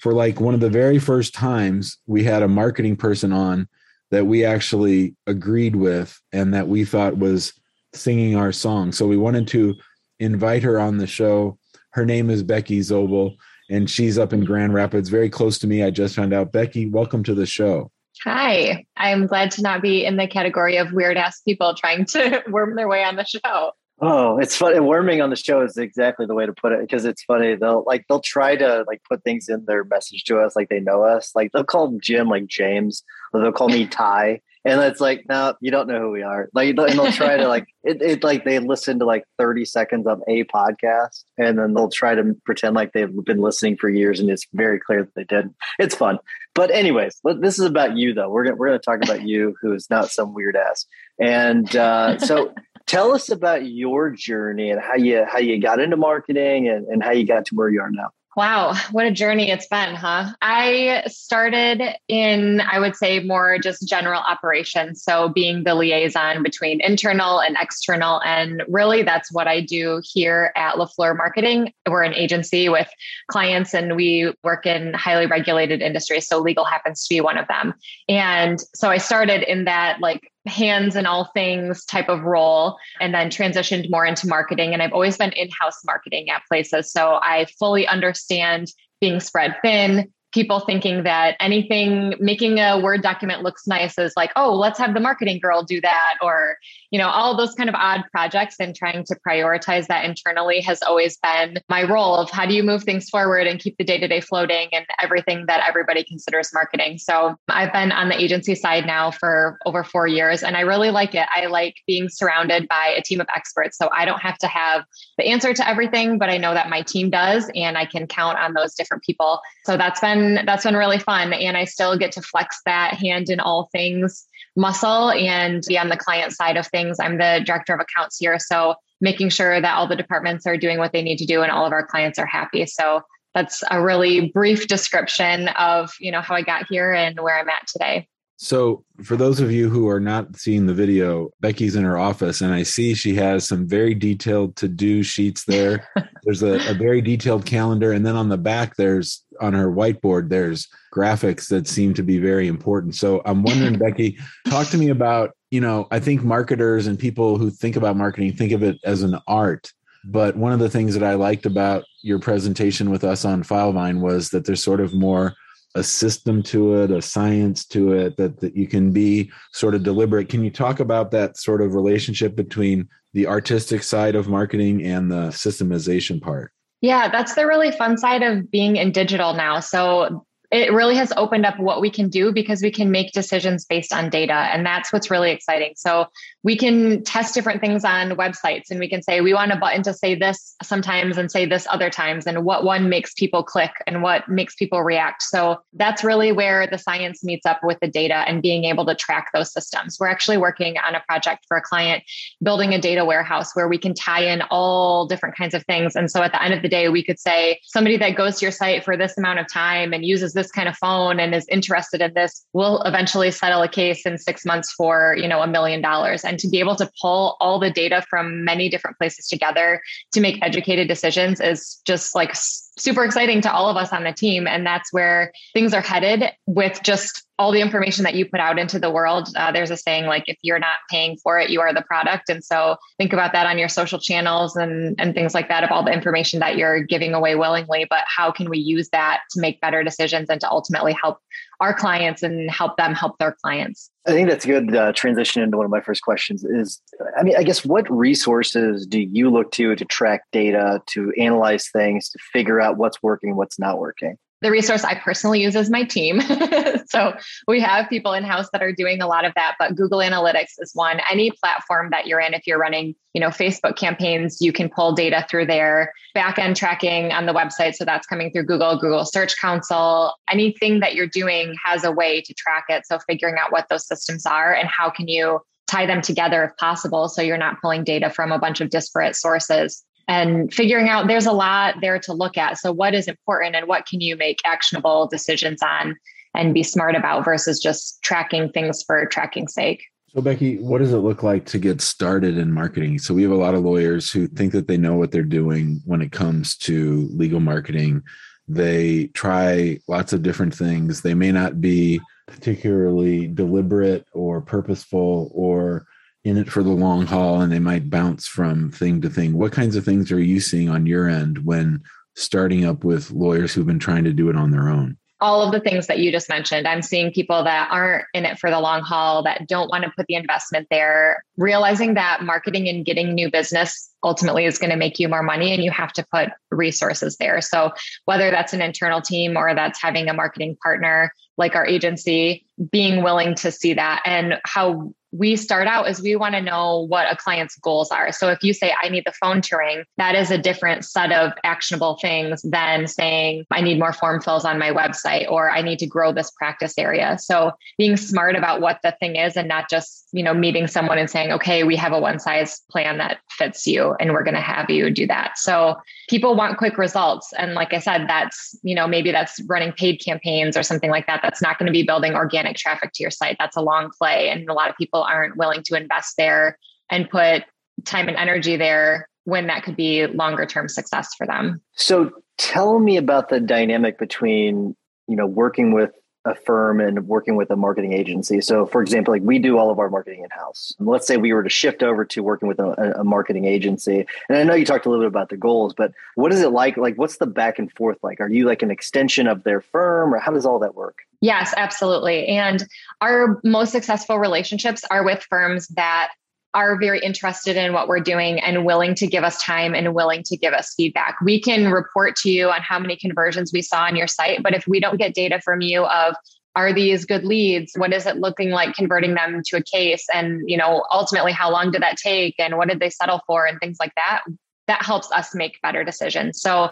for 0.00 0.12
like 0.12 0.40
one 0.40 0.54
of 0.54 0.60
the 0.60 0.70
very 0.70 0.98
first 0.98 1.34
times, 1.34 1.98
we 2.06 2.24
had 2.24 2.42
a 2.42 2.48
marketing 2.48 2.96
person 2.96 3.32
on 3.32 3.68
that 4.10 4.26
we 4.26 4.44
actually 4.44 5.16
agreed 5.26 5.74
with 5.74 6.20
and 6.32 6.52
that 6.54 6.68
we 6.68 6.84
thought 6.84 7.18
was 7.18 7.52
singing 7.94 8.36
our 8.36 8.52
song. 8.52 8.92
So 8.92 9.06
we 9.06 9.16
wanted 9.16 9.48
to 9.48 9.74
invite 10.20 10.62
her 10.62 10.78
on 10.78 10.98
the 10.98 11.06
show. 11.06 11.58
Her 11.90 12.04
name 12.04 12.30
is 12.30 12.42
Becky 12.42 12.80
Zobl, 12.80 13.36
and 13.70 13.88
she's 13.88 14.18
up 14.18 14.32
in 14.32 14.44
Grand 14.44 14.74
Rapids, 14.74 15.08
very 15.08 15.30
close 15.30 15.58
to 15.60 15.66
me. 15.66 15.82
I 15.82 15.90
just 15.90 16.14
found 16.14 16.32
out. 16.32 16.52
Becky, 16.52 16.86
welcome 16.86 17.22
to 17.24 17.34
the 17.34 17.46
show. 17.46 17.90
Hi, 18.24 18.84
I'm 18.96 19.26
glad 19.26 19.50
to 19.52 19.62
not 19.62 19.82
be 19.82 20.04
in 20.04 20.16
the 20.16 20.26
category 20.26 20.76
of 20.76 20.92
weird 20.92 21.16
ass 21.16 21.40
people 21.40 21.74
trying 21.74 22.04
to 22.06 22.42
worm 22.48 22.76
their 22.76 22.88
way 22.88 23.02
on 23.02 23.16
the 23.16 23.24
show. 23.24 23.72
Oh, 24.00 24.38
it's 24.38 24.56
funny. 24.56 24.80
Worming 24.80 25.20
on 25.20 25.30
the 25.30 25.36
show 25.36 25.62
is 25.62 25.76
exactly 25.76 26.26
the 26.26 26.34
way 26.34 26.44
to 26.44 26.52
put 26.52 26.72
it 26.72 26.80
because 26.80 27.04
it's 27.04 27.22
funny. 27.22 27.54
They'll 27.54 27.84
like 27.86 28.04
they'll 28.08 28.20
try 28.20 28.56
to 28.56 28.84
like 28.86 29.00
put 29.08 29.22
things 29.22 29.48
in 29.48 29.64
their 29.66 29.84
message 29.84 30.24
to 30.24 30.40
us 30.40 30.56
like 30.56 30.68
they 30.68 30.80
know 30.80 31.04
us. 31.04 31.30
Like 31.34 31.52
they'll 31.52 31.64
call 31.64 31.96
Jim 32.00 32.28
like 32.28 32.46
James, 32.46 33.04
or 33.32 33.40
they'll 33.40 33.52
call 33.52 33.68
me 33.68 33.86
Ty, 33.88 34.40
and 34.64 34.80
it's 34.80 35.00
like, 35.00 35.24
no, 35.28 35.54
you 35.60 35.70
don't 35.70 35.88
know 35.88 35.98
who 35.98 36.10
we 36.10 36.22
are. 36.22 36.48
Like, 36.54 36.68
and 36.70 36.78
they'll 36.78 37.12
try 37.12 37.36
to 37.36 37.48
like 37.48 37.66
it, 37.84 38.00
it. 38.00 38.24
Like 38.24 38.44
they 38.44 38.58
listen 38.58 38.98
to 39.00 39.04
like 39.04 39.24
thirty 39.38 39.64
seconds 39.64 40.06
of 40.06 40.22
a 40.28 40.44
podcast, 40.44 41.24
and 41.36 41.58
then 41.58 41.74
they'll 41.74 41.88
try 41.88 42.14
to 42.14 42.34
pretend 42.44 42.76
like 42.76 42.92
they've 42.92 43.12
been 43.24 43.40
listening 43.40 43.76
for 43.76 43.88
years, 43.88 44.20
and 44.20 44.30
it's 44.30 44.46
very 44.52 44.78
clear 44.78 45.04
that 45.04 45.14
they 45.14 45.24
didn't. 45.24 45.54
It's 45.78 45.94
fun, 45.94 46.18
but 46.54 46.70
anyways, 46.70 47.20
this 47.40 47.58
is 47.58 47.64
about 47.64 47.96
you 47.96 48.14
though. 48.14 48.28
We're 48.28 48.44
gonna 48.44 48.56
we're 48.56 48.68
gonna 48.68 48.78
talk 48.78 49.02
about 49.02 49.26
you, 49.26 49.56
who 49.60 49.72
is 49.72 49.88
not 49.90 50.10
some 50.10 50.34
weird 50.34 50.56
ass, 50.56 50.86
and 51.20 51.74
uh, 51.74 52.18
so 52.18 52.54
tell 52.86 53.12
us 53.12 53.30
about 53.30 53.66
your 53.66 54.10
journey 54.10 54.70
and 54.70 54.80
how 54.80 54.94
you 54.94 55.24
how 55.26 55.38
you 55.38 55.60
got 55.60 55.80
into 55.80 55.96
marketing 55.96 56.68
and, 56.68 56.86
and 56.86 57.02
how 57.02 57.12
you 57.12 57.26
got 57.26 57.46
to 57.46 57.54
where 57.54 57.68
you 57.68 57.80
are 57.80 57.90
now. 57.90 58.10
Wow, 58.34 58.74
what 58.92 59.04
a 59.04 59.10
journey 59.10 59.50
it's 59.50 59.66
been, 59.66 59.94
huh? 59.94 60.32
I 60.40 61.02
started 61.06 61.82
in, 62.08 62.62
I 62.62 62.78
would 62.78 62.96
say, 62.96 63.20
more 63.20 63.58
just 63.58 63.86
general 63.86 64.22
operations. 64.22 65.02
So, 65.04 65.28
being 65.28 65.64
the 65.64 65.74
liaison 65.74 66.42
between 66.42 66.80
internal 66.80 67.42
and 67.42 67.58
external. 67.60 68.22
And 68.22 68.62
really, 68.68 69.02
that's 69.02 69.30
what 69.30 69.48
I 69.48 69.60
do 69.60 70.00
here 70.02 70.50
at 70.56 70.76
LaFleur 70.76 71.14
Marketing. 71.14 71.74
We're 71.86 72.04
an 72.04 72.14
agency 72.14 72.70
with 72.70 72.88
clients 73.30 73.74
and 73.74 73.96
we 73.96 74.32
work 74.42 74.64
in 74.64 74.94
highly 74.94 75.26
regulated 75.26 75.82
industries. 75.82 76.26
So, 76.26 76.38
legal 76.38 76.64
happens 76.64 77.06
to 77.06 77.14
be 77.14 77.20
one 77.20 77.36
of 77.36 77.46
them. 77.48 77.74
And 78.08 78.58
so, 78.74 78.88
I 78.88 78.96
started 78.96 79.42
in 79.42 79.66
that 79.66 80.00
like 80.00 80.31
hands 80.46 80.96
in 80.96 81.06
all 81.06 81.30
things 81.34 81.84
type 81.84 82.08
of 82.08 82.22
role 82.22 82.76
and 83.00 83.14
then 83.14 83.30
transitioned 83.30 83.90
more 83.90 84.04
into 84.04 84.26
marketing. 84.26 84.72
And 84.72 84.82
I've 84.82 84.92
always 84.92 85.16
been 85.16 85.32
in-house 85.32 85.84
marketing 85.84 86.30
at 86.30 86.42
places 86.48 86.90
so 86.90 87.18
I 87.22 87.46
fully 87.58 87.86
understand 87.86 88.68
being 89.00 89.20
spread 89.20 89.56
thin 89.62 90.12
people 90.32 90.60
thinking 90.60 91.04
that 91.04 91.36
anything 91.40 92.14
making 92.18 92.58
a 92.58 92.80
Word 92.80 93.02
document 93.02 93.42
looks 93.42 93.66
nice 93.66 93.98
is 93.98 94.12
like, 94.16 94.32
oh, 94.36 94.54
let's 94.54 94.78
have 94.78 94.94
the 94.94 95.00
marketing 95.00 95.38
girl 95.40 95.62
do 95.62 95.80
that, 95.80 96.14
or 96.22 96.56
you 96.90 96.98
know, 96.98 97.08
all 97.08 97.36
those 97.36 97.54
kind 97.54 97.70
of 97.70 97.74
odd 97.74 98.04
projects 98.10 98.56
and 98.60 98.76
trying 98.76 99.02
to 99.04 99.16
prioritize 99.26 99.86
that 99.86 100.04
internally 100.04 100.60
has 100.60 100.82
always 100.82 101.18
been 101.22 101.58
my 101.68 101.82
role 101.82 102.16
of 102.16 102.30
how 102.30 102.44
do 102.44 102.54
you 102.54 102.62
move 102.62 102.84
things 102.84 103.08
forward 103.08 103.46
and 103.46 103.60
keep 103.60 103.76
the 103.78 103.84
day 103.84 103.98
to 103.98 104.06
day 104.06 104.20
floating 104.20 104.68
and 104.72 104.84
everything 105.00 105.46
that 105.46 105.64
everybody 105.66 106.04
considers 106.04 106.50
marketing. 106.52 106.98
So 106.98 107.34
I've 107.48 107.72
been 107.72 107.92
on 107.92 108.10
the 108.10 108.20
agency 108.20 108.54
side 108.54 108.86
now 108.86 109.10
for 109.10 109.58
over 109.64 109.82
four 109.84 110.06
years 110.06 110.42
and 110.42 110.54
I 110.54 110.60
really 110.60 110.90
like 110.90 111.14
it. 111.14 111.26
I 111.34 111.46
like 111.46 111.76
being 111.86 112.10
surrounded 112.10 112.68
by 112.68 112.94
a 112.96 113.02
team 113.02 113.20
of 113.22 113.26
experts. 113.34 113.78
So 113.78 113.88
I 113.90 114.04
don't 114.04 114.20
have 114.20 114.36
to 114.38 114.46
have 114.46 114.84
the 115.16 115.24
answer 115.24 115.54
to 115.54 115.68
everything, 115.68 116.18
but 116.18 116.28
I 116.28 116.36
know 116.36 116.52
that 116.52 116.68
my 116.68 116.82
team 116.82 117.08
does 117.08 117.50
and 117.54 117.78
I 117.78 117.86
can 117.86 118.06
count 118.06 118.38
on 118.38 118.52
those 118.52 118.74
different 118.74 119.02
people. 119.02 119.40
So 119.64 119.78
that's 119.78 120.00
been 120.00 120.21
that's 120.44 120.64
been 120.64 120.76
really 120.76 120.98
fun. 120.98 121.32
And 121.32 121.56
I 121.56 121.64
still 121.64 121.98
get 121.98 122.12
to 122.12 122.22
flex 122.22 122.60
that 122.66 122.94
hand 122.94 123.30
in 123.30 123.40
all 123.40 123.68
things 123.72 124.26
muscle 124.56 125.10
and 125.10 125.62
be 125.66 125.78
on 125.78 125.88
the 125.88 125.96
client 125.96 126.32
side 126.32 126.56
of 126.56 126.66
things. 126.66 126.98
I'm 127.00 127.18
the 127.18 127.42
director 127.44 127.74
of 127.74 127.80
accounts 127.80 128.18
here. 128.18 128.38
So 128.38 128.74
making 129.00 129.30
sure 129.30 129.60
that 129.60 129.74
all 129.74 129.88
the 129.88 129.96
departments 129.96 130.46
are 130.46 130.56
doing 130.56 130.78
what 130.78 130.92
they 130.92 131.02
need 131.02 131.18
to 131.18 131.26
do 131.26 131.42
and 131.42 131.50
all 131.50 131.66
of 131.66 131.72
our 131.72 131.86
clients 131.86 132.18
are 132.18 132.26
happy. 132.26 132.66
So 132.66 133.00
that's 133.34 133.62
a 133.70 133.82
really 133.82 134.30
brief 134.30 134.66
description 134.68 135.48
of, 135.48 135.92
you 135.98 136.12
know, 136.12 136.20
how 136.20 136.34
I 136.34 136.42
got 136.42 136.66
here 136.68 136.92
and 136.92 137.18
where 137.18 137.38
I'm 137.38 137.48
at 137.48 137.66
today. 137.66 138.08
So, 138.42 138.84
for 139.04 139.16
those 139.16 139.38
of 139.38 139.52
you 139.52 139.70
who 139.70 139.88
are 139.88 140.00
not 140.00 140.34
seeing 140.34 140.66
the 140.66 140.74
video, 140.74 141.30
Becky's 141.40 141.76
in 141.76 141.84
her 141.84 141.96
office, 141.96 142.40
and 142.40 142.52
I 142.52 142.64
see 142.64 142.92
she 142.92 143.14
has 143.14 143.46
some 143.46 143.68
very 143.68 143.94
detailed 143.94 144.56
to 144.56 144.66
do 144.66 145.04
sheets 145.04 145.44
there. 145.44 145.88
there's 146.24 146.42
a, 146.42 146.54
a, 146.68 146.74
very 146.74 147.00
detailed 147.00 147.46
calendar, 147.46 147.92
and 147.92 148.04
then 148.04 148.16
on 148.16 148.30
the 148.30 148.36
back, 148.36 148.74
there's 148.74 149.24
on 149.40 149.52
her 149.52 149.70
whiteboard, 149.70 150.28
there's 150.28 150.66
graphics 150.92 151.48
that 151.50 151.68
seem 151.68 151.94
to 151.94 152.02
be 152.02 152.18
very 152.18 152.48
important. 152.48 152.96
So, 152.96 153.22
I'm 153.24 153.44
wondering, 153.44 153.78
Becky, 153.78 154.18
talk 154.48 154.66
to 154.70 154.76
me 154.76 154.88
about 154.88 155.36
you 155.52 155.60
know, 155.60 155.86
I 155.92 156.00
think 156.00 156.24
marketers 156.24 156.88
and 156.88 156.98
people 156.98 157.38
who 157.38 157.48
think 157.48 157.76
about 157.76 157.96
marketing 157.96 158.32
think 158.32 158.50
of 158.50 158.64
it 158.64 158.80
as 158.82 159.02
an 159.02 159.20
art. 159.28 159.70
But 160.04 160.36
one 160.36 160.50
of 160.50 160.58
the 160.58 160.70
things 160.70 160.94
that 160.94 161.04
I 161.04 161.14
liked 161.14 161.46
about 161.46 161.84
your 162.02 162.18
presentation 162.18 162.90
with 162.90 163.04
us 163.04 163.24
on 163.24 163.44
Filevine 163.44 164.00
was 164.00 164.30
that 164.30 164.46
there's 164.46 164.64
sort 164.64 164.80
of 164.80 164.94
more 164.94 165.34
a 165.74 165.82
system 165.82 166.42
to 166.42 166.74
it, 166.82 166.90
a 166.90 167.00
science 167.00 167.64
to 167.66 167.92
it, 167.92 168.16
that, 168.16 168.40
that 168.40 168.56
you 168.56 168.66
can 168.66 168.92
be 168.92 169.30
sort 169.52 169.74
of 169.74 169.82
deliberate. 169.82 170.28
Can 170.28 170.44
you 170.44 170.50
talk 170.50 170.80
about 170.80 171.10
that 171.12 171.36
sort 171.36 171.62
of 171.62 171.74
relationship 171.74 172.36
between 172.36 172.88
the 173.14 173.26
artistic 173.26 173.82
side 173.82 174.14
of 174.14 174.28
marketing 174.28 174.84
and 174.84 175.10
the 175.10 175.28
systemization 175.28 176.20
part? 176.20 176.52
Yeah, 176.80 177.08
that's 177.08 177.34
the 177.34 177.46
really 177.46 177.70
fun 177.70 177.96
side 177.96 178.22
of 178.22 178.50
being 178.50 178.76
in 178.76 178.92
digital 178.92 179.34
now. 179.34 179.60
So 179.60 180.26
it 180.52 180.70
really 180.70 180.94
has 180.96 181.12
opened 181.16 181.46
up 181.46 181.58
what 181.58 181.80
we 181.80 181.88
can 181.88 182.10
do 182.10 182.30
because 182.30 182.62
we 182.62 182.70
can 182.70 182.90
make 182.90 183.12
decisions 183.12 183.64
based 183.64 183.90
on 183.90 184.10
data. 184.10 184.34
And 184.34 184.66
that's 184.66 184.92
what's 184.92 185.10
really 185.10 185.30
exciting. 185.30 185.72
So 185.76 186.08
we 186.42 186.58
can 186.58 187.02
test 187.04 187.32
different 187.32 187.62
things 187.62 187.86
on 187.86 188.10
websites 188.10 188.70
and 188.70 188.78
we 188.78 188.88
can 188.88 189.02
say, 189.02 189.22
we 189.22 189.32
want 189.32 189.50
a 189.50 189.56
button 189.56 189.82
to 189.84 189.94
say 189.94 190.14
this 190.14 190.54
sometimes 190.62 191.16
and 191.16 191.30
say 191.30 191.46
this 191.46 191.66
other 191.70 191.88
times, 191.88 192.26
and 192.26 192.44
what 192.44 192.64
one 192.64 192.90
makes 192.90 193.14
people 193.14 193.42
click 193.42 193.72
and 193.86 194.02
what 194.02 194.28
makes 194.28 194.54
people 194.54 194.82
react. 194.82 195.22
So 195.22 195.62
that's 195.72 196.04
really 196.04 196.32
where 196.32 196.66
the 196.66 196.76
science 196.76 197.24
meets 197.24 197.46
up 197.46 197.60
with 197.62 197.78
the 197.80 197.88
data 197.88 198.16
and 198.16 198.42
being 198.42 198.64
able 198.64 198.84
to 198.86 198.94
track 198.94 199.30
those 199.32 199.50
systems. 199.50 199.96
We're 199.98 200.08
actually 200.08 200.36
working 200.36 200.76
on 200.76 200.94
a 200.94 201.00
project 201.08 201.46
for 201.48 201.56
a 201.56 201.62
client 201.62 202.02
building 202.42 202.74
a 202.74 202.80
data 202.80 203.06
warehouse 203.06 203.56
where 203.56 203.68
we 203.68 203.78
can 203.78 203.94
tie 203.94 204.24
in 204.24 204.42
all 204.50 205.06
different 205.06 205.34
kinds 205.34 205.54
of 205.54 205.64
things. 205.64 205.96
And 205.96 206.10
so 206.10 206.22
at 206.22 206.32
the 206.32 206.42
end 206.42 206.52
of 206.52 206.60
the 206.60 206.68
day, 206.68 206.90
we 206.90 207.02
could 207.02 207.18
say 207.18 207.60
somebody 207.62 207.96
that 207.96 208.16
goes 208.16 208.38
to 208.40 208.44
your 208.44 208.52
site 208.52 208.84
for 208.84 208.98
this 208.98 209.16
amount 209.16 209.38
of 209.38 209.50
time 209.50 209.94
and 209.94 210.04
uses 210.04 210.34
this 210.34 210.41
this 210.42 210.50
kind 210.50 210.68
of 210.68 210.76
phone 210.76 211.20
and 211.20 211.34
is 211.34 211.46
interested 211.48 212.00
in 212.00 212.12
this 212.14 212.44
will 212.52 212.82
eventually 212.82 213.30
settle 213.30 213.62
a 213.62 213.68
case 213.68 214.04
in 214.04 214.18
six 214.18 214.44
months 214.44 214.72
for 214.72 215.16
you 215.18 215.28
know 215.28 215.40
a 215.40 215.46
million 215.46 215.80
dollars. 215.80 216.24
And 216.24 216.38
to 216.40 216.48
be 216.48 216.58
able 216.58 216.76
to 216.76 216.90
pull 217.00 217.36
all 217.40 217.58
the 217.58 217.70
data 217.70 218.04
from 218.10 218.44
many 218.44 218.68
different 218.68 218.98
places 218.98 219.28
together 219.28 219.80
to 220.12 220.20
make 220.20 220.38
educated 220.42 220.88
decisions 220.88 221.40
is 221.40 221.80
just 221.86 222.14
like 222.14 222.34
super 222.78 223.04
exciting 223.04 223.40
to 223.42 223.52
all 223.52 223.68
of 223.68 223.76
us 223.76 223.92
on 223.92 224.04
the 224.04 224.12
team 224.12 224.46
and 224.46 224.66
that's 224.66 224.92
where 224.92 225.32
things 225.52 225.74
are 225.74 225.82
headed 225.82 226.30
with 226.46 226.82
just 226.82 227.26
all 227.38 227.50
the 227.50 227.60
information 227.60 228.04
that 228.04 228.14
you 228.14 228.24
put 228.24 228.40
out 228.40 228.58
into 228.58 228.78
the 228.78 228.90
world. 228.90 229.28
Uh, 229.36 229.50
there's 229.50 229.70
a 229.70 229.76
saying 229.76 230.06
like, 230.06 230.24
if 230.28 230.36
you're 230.42 230.58
not 230.58 230.76
paying 230.88 231.16
for 231.16 231.38
it, 231.38 231.50
you 231.50 231.60
are 231.60 231.74
the 231.74 231.82
product. 231.82 232.28
And 232.28 232.44
so 232.44 232.76
think 232.98 233.12
about 233.12 233.32
that 233.32 233.46
on 233.46 233.58
your 233.58 233.68
social 233.68 233.98
channels 233.98 234.54
and, 234.54 234.94
and 235.00 235.12
things 235.12 235.34
like 235.34 235.48
that 235.48 235.64
of 235.64 235.70
all 235.70 235.84
the 235.84 235.92
information 235.92 236.40
that 236.40 236.56
you're 236.56 236.82
giving 236.82 237.14
away 237.14 237.34
willingly. 237.34 237.84
But 237.88 238.04
how 238.06 238.30
can 238.30 238.48
we 238.48 238.58
use 238.58 238.90
that 238.90 239.22
to 239.32 239.40
make 239.40 239.60
better 239.60 239.82
decisions 239.82 240.30
and 240.30 240.40
to 240.40 240.48
ultimately 240.48 240.96
help 241.02 241.18
our 241.62 241.72
clients 241.72 242.24
and 242.24 242.50
help 242.50 242.76
them 242.76 242.92
help 242.92 243.16
their 243.18 243.36
clients? 243.42 243.88
I 244.06 244.10
think 244.10 244.28
that's 244.28 244.44
a 244.44 244.48
good 244.48 244.74
uh, 244.74 244.92
transition 244.92 245.42
into 245.42 245.56
one 245.56 245.64
of 245.64 245.70
my 245.70 245.80
first 245.80 246.02
questions 246.02 246.44
is 246.44 246.82
I 247.16 247.22
mean, 247.22 247.36
I 247.36 247.44
guess 247.44 247.64
what 247.64 247.90
resources 247.90 248.84
do 248.84 249.00
you 249.00 249.30
look 249.30 249.52
to 249.52 249.76
to 249.76 249.84
track 249.84 250.22
data, 250.32 250.82
to 250.88 251.12
analyze 251.18 251.68
things, 251.72 252.08
to 252.10 252.18
figure 252.32 252.60
out 252.60 252.78
what's 252.78 253.00
working, 253.00 253.36
what's 253.36 253.60
not 253.60 253.78
working? 253.78 254.16
The 254.42 254.50
resource 254.50 254.82
I 254.82 254.96
personally 254.96 255.40
use 255.40 255.54
is 255.54 255.70
my 255.70 255.84
team. 255.84 256.20
so 256.86 257.14
we 257.46 257.60
have 257.60 257.88
people 257.88 258.12
in 258.12 258.24
house 258.24 258.48
that 258.52 258.60
are 258.60 258.72
doing 258.72 259.00
a 259.00 259.06
lot 259.06 259.24
of 259.24 259.32
that, 259.34 259.54
but 259.58 259.76
Google 259.76 260.00
Analytics 260.00 260.54
is 260.58 260.72
one. 260.74 261.00
Any 261.08 261.30
platform 261.30 261.90
that 261.90 262.08
you're 262.08 262.18
in, 262.18 262.34
if 262.34 262.44
you're 262.44 262.58
running, 262.58 262.96
you 263.14 263.20
know, 263.20 263.28
Facebook 263.28 263.76
campaigns, 263.76 264.40
you 264.40 264.52
can 264.52 264.68
pull 264.68 264.92
data 264.92 265.24
through 265.30 265.46
their 265.46 265.92
back 266.12 266.40
end 266.40 266.56
tracking 266.56 267.12
on 267.12 267.26
the 267.26 267.32
website. 267.32 267.74
So 267.74 267.84
that's 267.84 268.06
coming 268.06 268.32
through 268.32 268.44
Google, 268.44 268.76
Google 268.76 269.04
Search 269.04 269.38
Console. 269.40 270.12
Anything 270.28 270.80
that 270.80 270.96
you're 270.96 271.06
doing 271.06 271.54
has 271.64 271.84
a 271.84 271.92
way 271.92 272.20
to 272.20 272.34
track 272.34 272.64
it. 272.68 272.84
So 272.84 272.98
figuring 273.06 273.36
out 273.38 273.52
what 273.52 273.68
those 273.70 273.86
systems 273.86 274.26
are 274.26 274.52
and 274.52 274.68
how 274.68 274.90
can 274.90 275.06
you 275.06 275.40
tie 275.68 275.86
them 275.86 276.02
together 276.02 276.44
if 276.44 276.56
possible 276.56 277.08
so 277.08 277.22
you're 277.22 277.38
not 277.38 277.60
pulling 277.60 277.84
data 277.84 278.10
from 278.10 278.32
a 278.32 278.38
bunch 278.38 278.60
of 278.60 278.68
disparate 278.70 279.14
sources 279.14 279.84
and 280.12 280.52
figuring 280.52 280.90
out 280.90 281.06
there's 281.06 281.24
a 281.24 281.32
lot 281.32 281.76
there 281.80 281.98
to 281.98 282.12
look 282.12 282.36
at. 282.36 282.58
So, 282.58 282.70
what 282.70 282.94
is 282.94 283.08
important 283.08 283.56
and 283.56 283.66
what 283.66 283.86
can 283.86 284.00
you 284.00 284.16
make 284.16 284.40
actionable 284.44 285.06
decisions 285.06 285.62
on 285.62 285.96
and 286.34 286.52
be 286.52 286.62
smart 286.62 286.94
about 286.94 287.24
versus 287.24 287.58
just 287.58 288.02
tracking 288.02 288.50
things 288.50 288.82
for 288.86 289.06
tracking's 289.06 289.54
sake? 289.54 289.82
So, 290.08 290.20
Becky, 290.20 290.58
what 290.58 290.78
does 290.78 290.92
it 290.92 290.98
look 290.98 291.22
like 291.22 291.46
to 291.46 291.58
get 291.58 291.80
started 291.80 292.36
in 292.36 292.52
marketing? 292.52 292.98
So, 292.98 293.14
we 293.14 293.22
have 293.22 293.32
a 293.32 293.36
lot 293.36 293.54
of 293.54 293.62
lawyers 293.62 294.12
who 294.12 294.26
think 294.26 294.52
that 294.52 294.68
they 294.68 294.76
know 294.76 294.96
what 294.96 295.12
they're 295.12 295.22
doing 295.22 295.80
when 295.86 296.02
it 296.02 296.12
comes 296.12 296.56
to 296.58 297.08
legal 297.12 297.40
marketing. 297.40 298.02
They 298.46 299.06
try 299.14 299.78
lots 299.88 300.12
of 300.12 300.22
different 300.22 300.54
things. 300.54 301.00
They 301.00 301.14
may 301.14 301.32
not 301.32 301.60
be 301.60 302.00
particularly 302.26 303.28
deliberate 303.28 304.06
or 304.12 304.42
purposeful 304.42 305.30
or 305.34 305.86
in 306.24 306.36
it 306.36 306.50
for 306.50 306.62
the 306.62 306.70
long 306.70 307.06
haul 307.06 307.40
and 307.40 307.52
they 307.52 307.58
might 307.58 307.90
bounce 307.90 308.26
from 308.26 308.70
thing 308.70 309.00
to 309.00 309.10
thing. 309.10 309.32
What 309.34 309.52
kinds 309.52 309.76
of 309.76 309.84
things 309.84 310.12
are 310.12 310.20
you 310.20 310.40
seeing 310.40 310.68
on 310.68 310.86
your 310.86 311.08
end 311.08 311.44
when 311.44 311.82
starting 312.14 312.64
up 312.64 312.84
with 312.84 313.10
lawyers 313.10 313.52
who've 313.52 313.66
been 313.66 313.78
trying 313.78 314.04
to 314.04 314.12
do 314.12 314.28
it 314.28 314.36
on 314.36 314.50
their 314.50 314.68
own? 314.68 314.96
all 315.22 315.40
of 315.40 315.52
the 315.52 315.60
things 315.60 315.86
that 315.86 316.00
you 316.00 316.10
just 316.10 316.28
mentioned. 316.28 316.66
I'm 316.66 316.82
seeing 316.82 317.12
people 317.12 317.44
that 317.44 317.68
aren't 317.70 318.04
in 318.12 318.26
it 318.26 318.40
for 318.40 318.50
the 318.50 318.58
long 318.58 318.82
haul, 318.82 319.22
that 319.22 319.46
don't 319.46 319.70
want 319.70 319.84
to 319.84 319.92
put 319.96 320.06
the 320.08 320.16
investment 320.16 320.66
there, 320.68 321.24
realizing 321.36 321.94
that 321.94 322.24
marketing 322.24 322.68
and 322.68 322.84
getting 322.84 323.14
new 323.14 323.30
business 323.30 323.88
ultimately 324.02 324.46
is 324.46 324.58
going 324.58 324.70
to 324.70 324.76
make 324.76 324.98
you 324.98 325.08
more 325.08 325.22
money 325.22 325.54
and 325.54 325.62
you 325.62 325.70
have 325.70 325.92
to 325.92 326.04
put 326.12 326.30
resources 326.50 327.16
there. 327.18 327.40
So, 327.40 327.70
whether 328.04 328.32
that's 328.32 328.52
an 328.52 328.60
internal 328.60 329.00
team 329.00 329.36
or 329.36 329.54
that's 329.54 329.80
having 329.80 330.08
a 330.08 330.12
marketing 330.12 330.56
partner 330.60 331.12
like 331.38 331.54
our 331.54 331.64
agency, 331.64 332.44
being 332.72 333.04
willing 333.04 333.36
to 333.36 333.52
see 333.52 333.74
that 333.74 334.02
and 334.04 334.40
how 334.44 334.92
we 335.12 335.36
start 335.36 335.66
out 335.66 335.88
is 335.88 336.00
we 336.00 336.16
want 336.16 336.34
to 336.34 336.40
know 336.40 336.80
what 336.80 337.10
a 337.12 337.16
client's 337.16 337.56
goals 337.56 337.90
are. 337.90 338.12
So 338.12 338.30
if 338.30 338.42
you 338.42 338.54
say, 338.54 338.74
I 338.82 338.88
need 338.88 339.04
the 339.04 339.12
phone 339.12 339.42
to 339.42 339.56
ring, 339.56 339.84
that 339.98 340.14
is 340.14 340.30
a 340.30 340.38
different 340.38 340.84
set 340.84 341.12
of 341.12 341.32
actionable 341.44 341.98
things 342.00 342.40
than 342.42 342.86
saying, 342.86 343.44
I 343.50 343.60
need 343.60 343.78
more 343.78 343.92
form 343.92 344.22
fills 344.22 344.44
on 344.44 344.58
my 344.58 344.70
website 344.70 345.30
or 345.30 345.50
I 345.50 345.60
need 345.60 345.78
to 345.80 345.86
grow 345.86 346.12
this 346.12 346.30
practice 346.30 346.74
area. 346.78 347.18
So 347.20 347.52
being 347.76 347.96
smart 347.96 348.36
about 348.36 348.60
what 348.62 348.78
the 348.82 348.96
thing 349.00 349.16
is 349.16 349.36
and 349.36 349.48
not 349.48 349.68
just, 349.68 350.01
you 350.12 350.22
know, 350.22 350.34
meeting 350.34 350.66
someone 350.66 350.98
and 350.98 351.08
saying, 351.08 351.32
okay, 351.32 351.64
we 351.64 351.74
have 351.74 351.92
a 351.92 351.98
one 351.98 352.18
size 352.18 352.60
plan 352.70 352.98
that 352.98 353.18
fits 353.30 353.66
you 353.66 353.94
and 353.98 354.12
we're 354.12 354.22
going 354.22 354.34
to 354.34 354.40
have 354.40 354.68
you 354.68 354.90
do 354.90 355.06
that. 355.06 355.38
So 355.38 355.76
people 356.08 356.36
want 356.36 356.58
quick 356.58 356.76
results. 356.76 357.32
And 357.38 357.54
like 357.54 357.72
I 357.72 357.78
said, 357.78 358.04
that's, 358.06 358.54
you 358.62 358.74
know, 358.74 358.86
maybe 358.86 359.10
that's 359.10 359.40
running 359.48 359.72
paid 359.72 360.02
campaigns 360.04 360.54
or 360.54 360.62
something 360.62 360.90
like 360.90 361.06
that. 361.06 361.20
That's 361.22 361.40
not 361.40 361.58
going 361.58 361.66
to 361.66 361.72
be 361.72 361.82
building 361.82 362.14
organic 362.14 362.56
traffic 362.56 362.92
to 362.94 363.02
your 363.02 363.10
site. 363.10 363.36
That's 363.38 363.56
a 363.56 363.62
long 363.62 363.90
play. 363.96 364.28
And 364.28 364.48
a 364.50 364.52
lot 364.52 364.68
of 364.68 364.76
people 364.76 365.02
aren't 365.02 365.36
willing 365.38 365.62
to 365.64 365.76
invest 365.76 366.14
there 366.18 366.58
and 366.90 367.08
put 367.08 367.44
time 367.86 368.06
and 368.08 368.16
energy 368.16 368.56
there 368.56 369.08
when 369.24 369.46
that 369.46 369.64
could 369.64 369.76
be 369.76 370.06
longer 370.08 370.44
term 370.44 370.68
success 370.68 371.14
for 371.16 371.26
them. 371.26 371.62
So 371.76 372.10
tell 372.36 372.78
me 372.80 372.98
about 372.98 373.30
the 373.30 373.40
dynamic 373.40 373.98
between, 373.98 374.76
you 375.08 375.16
know, 375.16 375.26
working 375.26 375.72
with 375.72 375.92
a 376.24 376.34
firm 376.34 376.80
and 376.80 377.08
working 377.08 377.36
with 377.36 377.50
a 377.50 377.56
marketing 377.56 377.92
agency. 377.92 378.40
So, 378.40 378.66
for 378.66 378.80
example, 378.80 379.12
like 379.12 379.22
we 379.22 379.38
do 379.38 379.58
all 379.58 379.70
of 379.70 379.78
our 379.78 379.90
marketing 379.90 380.22
in 380.22 380.30
house. 380.30 380.74
Let's 380.78 381.06
say 381.06 381.16
we 381.16 381.32
were 381.32 381.42
to 381.42 381.50
shift 381.50 381.82
over 381.82 382.04
to 382.04 382.22
working 382.22 382.48
with 382.48 382.60
a, 382.60 383.00
a, 383.00 383.04
marketing 383.04 383.44
agency. 383.44 384.06
And 384.28 384.38
I 384.38 384.44
know 384.44 384.54
you 384.54 384.64
talked 384.64 384.86
a 384.86 384.88
little 384.88 385.04
bit 385.04 385.08
about 385.08 385.30
the 385.30 385.36
goals, 385.36 385.74
but 385.74 385.92
what 386.14 386.32
is 386.32 386.40
it 386.40 386.50
like? 386.50 386.76
Like, 386.76 386.96
what's 386.96 387.16
the 387.16 387.26
back 387.26 387.58
and 387.58 387.72
forth 387.72 387.98
like? 388.02 388.20
Are 388.20 388.28
you 388.28 388.46
like 388.46 388.62
an 388.62 388.70
extension 388.70 389.26
of 389.26 389.42
their 389.42 389.60
firm 389.60 390.14
or 390.14 390.18
how 390.18 390.32
does 390.32 390.46
all 390.46 390.60
that 390.60 390.74
work? 390.74 390.98
Yes, 391.20 391.54
absolutely. 391.56 392.26
And 392.26 392.66
our 393.00 393.40
most 393.44 393.72
successful 393.72 394.18
relationships 394.18 394.84
are 394.90 395.04
with 395.04 395.24
firms 395.28 395.68
that 395.68 396.10
are 396.54 396.78
very 396.78 397.00
interested 397.00 397.56
in 397.56 397.72
what 397.72 397.88
we're 397.88 398.00
doing 398.00 398.38
and 398.40 398.64
willing 398.64 398.94
to 398.96 399.06
give 399.06 399.24
us 399.24 399.42
time 399.42 399.74
and 399.74 399.94
willing 399.94 400.22
to 400.24 400.36
give 400.36 400.52
us 400.52 400.74
feedback. 400.74 401.16
We 401.22 401.40
can 401.40 401.70
report 401.70 402.16
to 402.16 402.30
you 402.30 402.50
on 402.50 402.60
how 402.60 402.78
many 402.78 402.96
conversions 402.96 403.52
we 403.52 403.62
saw 403.62 403.84
on 403.84 403.96
your 403.96 404.06
site, 404.06 404.42
but 404.42 404.54
if 404.54 404.66
we 404.66 404.78
don't 404.78 404.98
get 404.98 405.14
data 405.14 405.40
from 405.40 405.60
you 405.62 405.84
of 405.84 406.14
are 406.54 406.72
these 406.74 407.06
good 407.06 407.24
leads? 407.24 407.72
What 407.76 407.92
is 407.92 408.06
it 408.06 408.18
looking 408.18 408.50
like 408.50 408.74
converting 408.74 409.14
them 409.14 409.42
to 409.46 409.56
a 409.56 409.62
case? 409.62 410.06
And 410.12 410.42
you 410.46 410.56
know 410.56 410.84
ultimately 410.90 411.32
how 411.32 411.50
long 411.50 411.70
did 411.70 411.82
that 411.82 411.96
take? 411.96 412.34
And 412.38 412.58
what 412.58 412.68
did 412.68 412.80
they 412.80 412.90
settle 412.90 413.22
for? 413.26 413.46
And 413.46 413.58
things 413.58 413.78
like 413.80 413.94
that. 413.96 414.22
That 414.66 414.84
helps 414.84 415.10
us 415.12 415.34
make 415.34 415.60
better 415.62 415.82
decisions. 415.82 416.40
So 416.40 416.70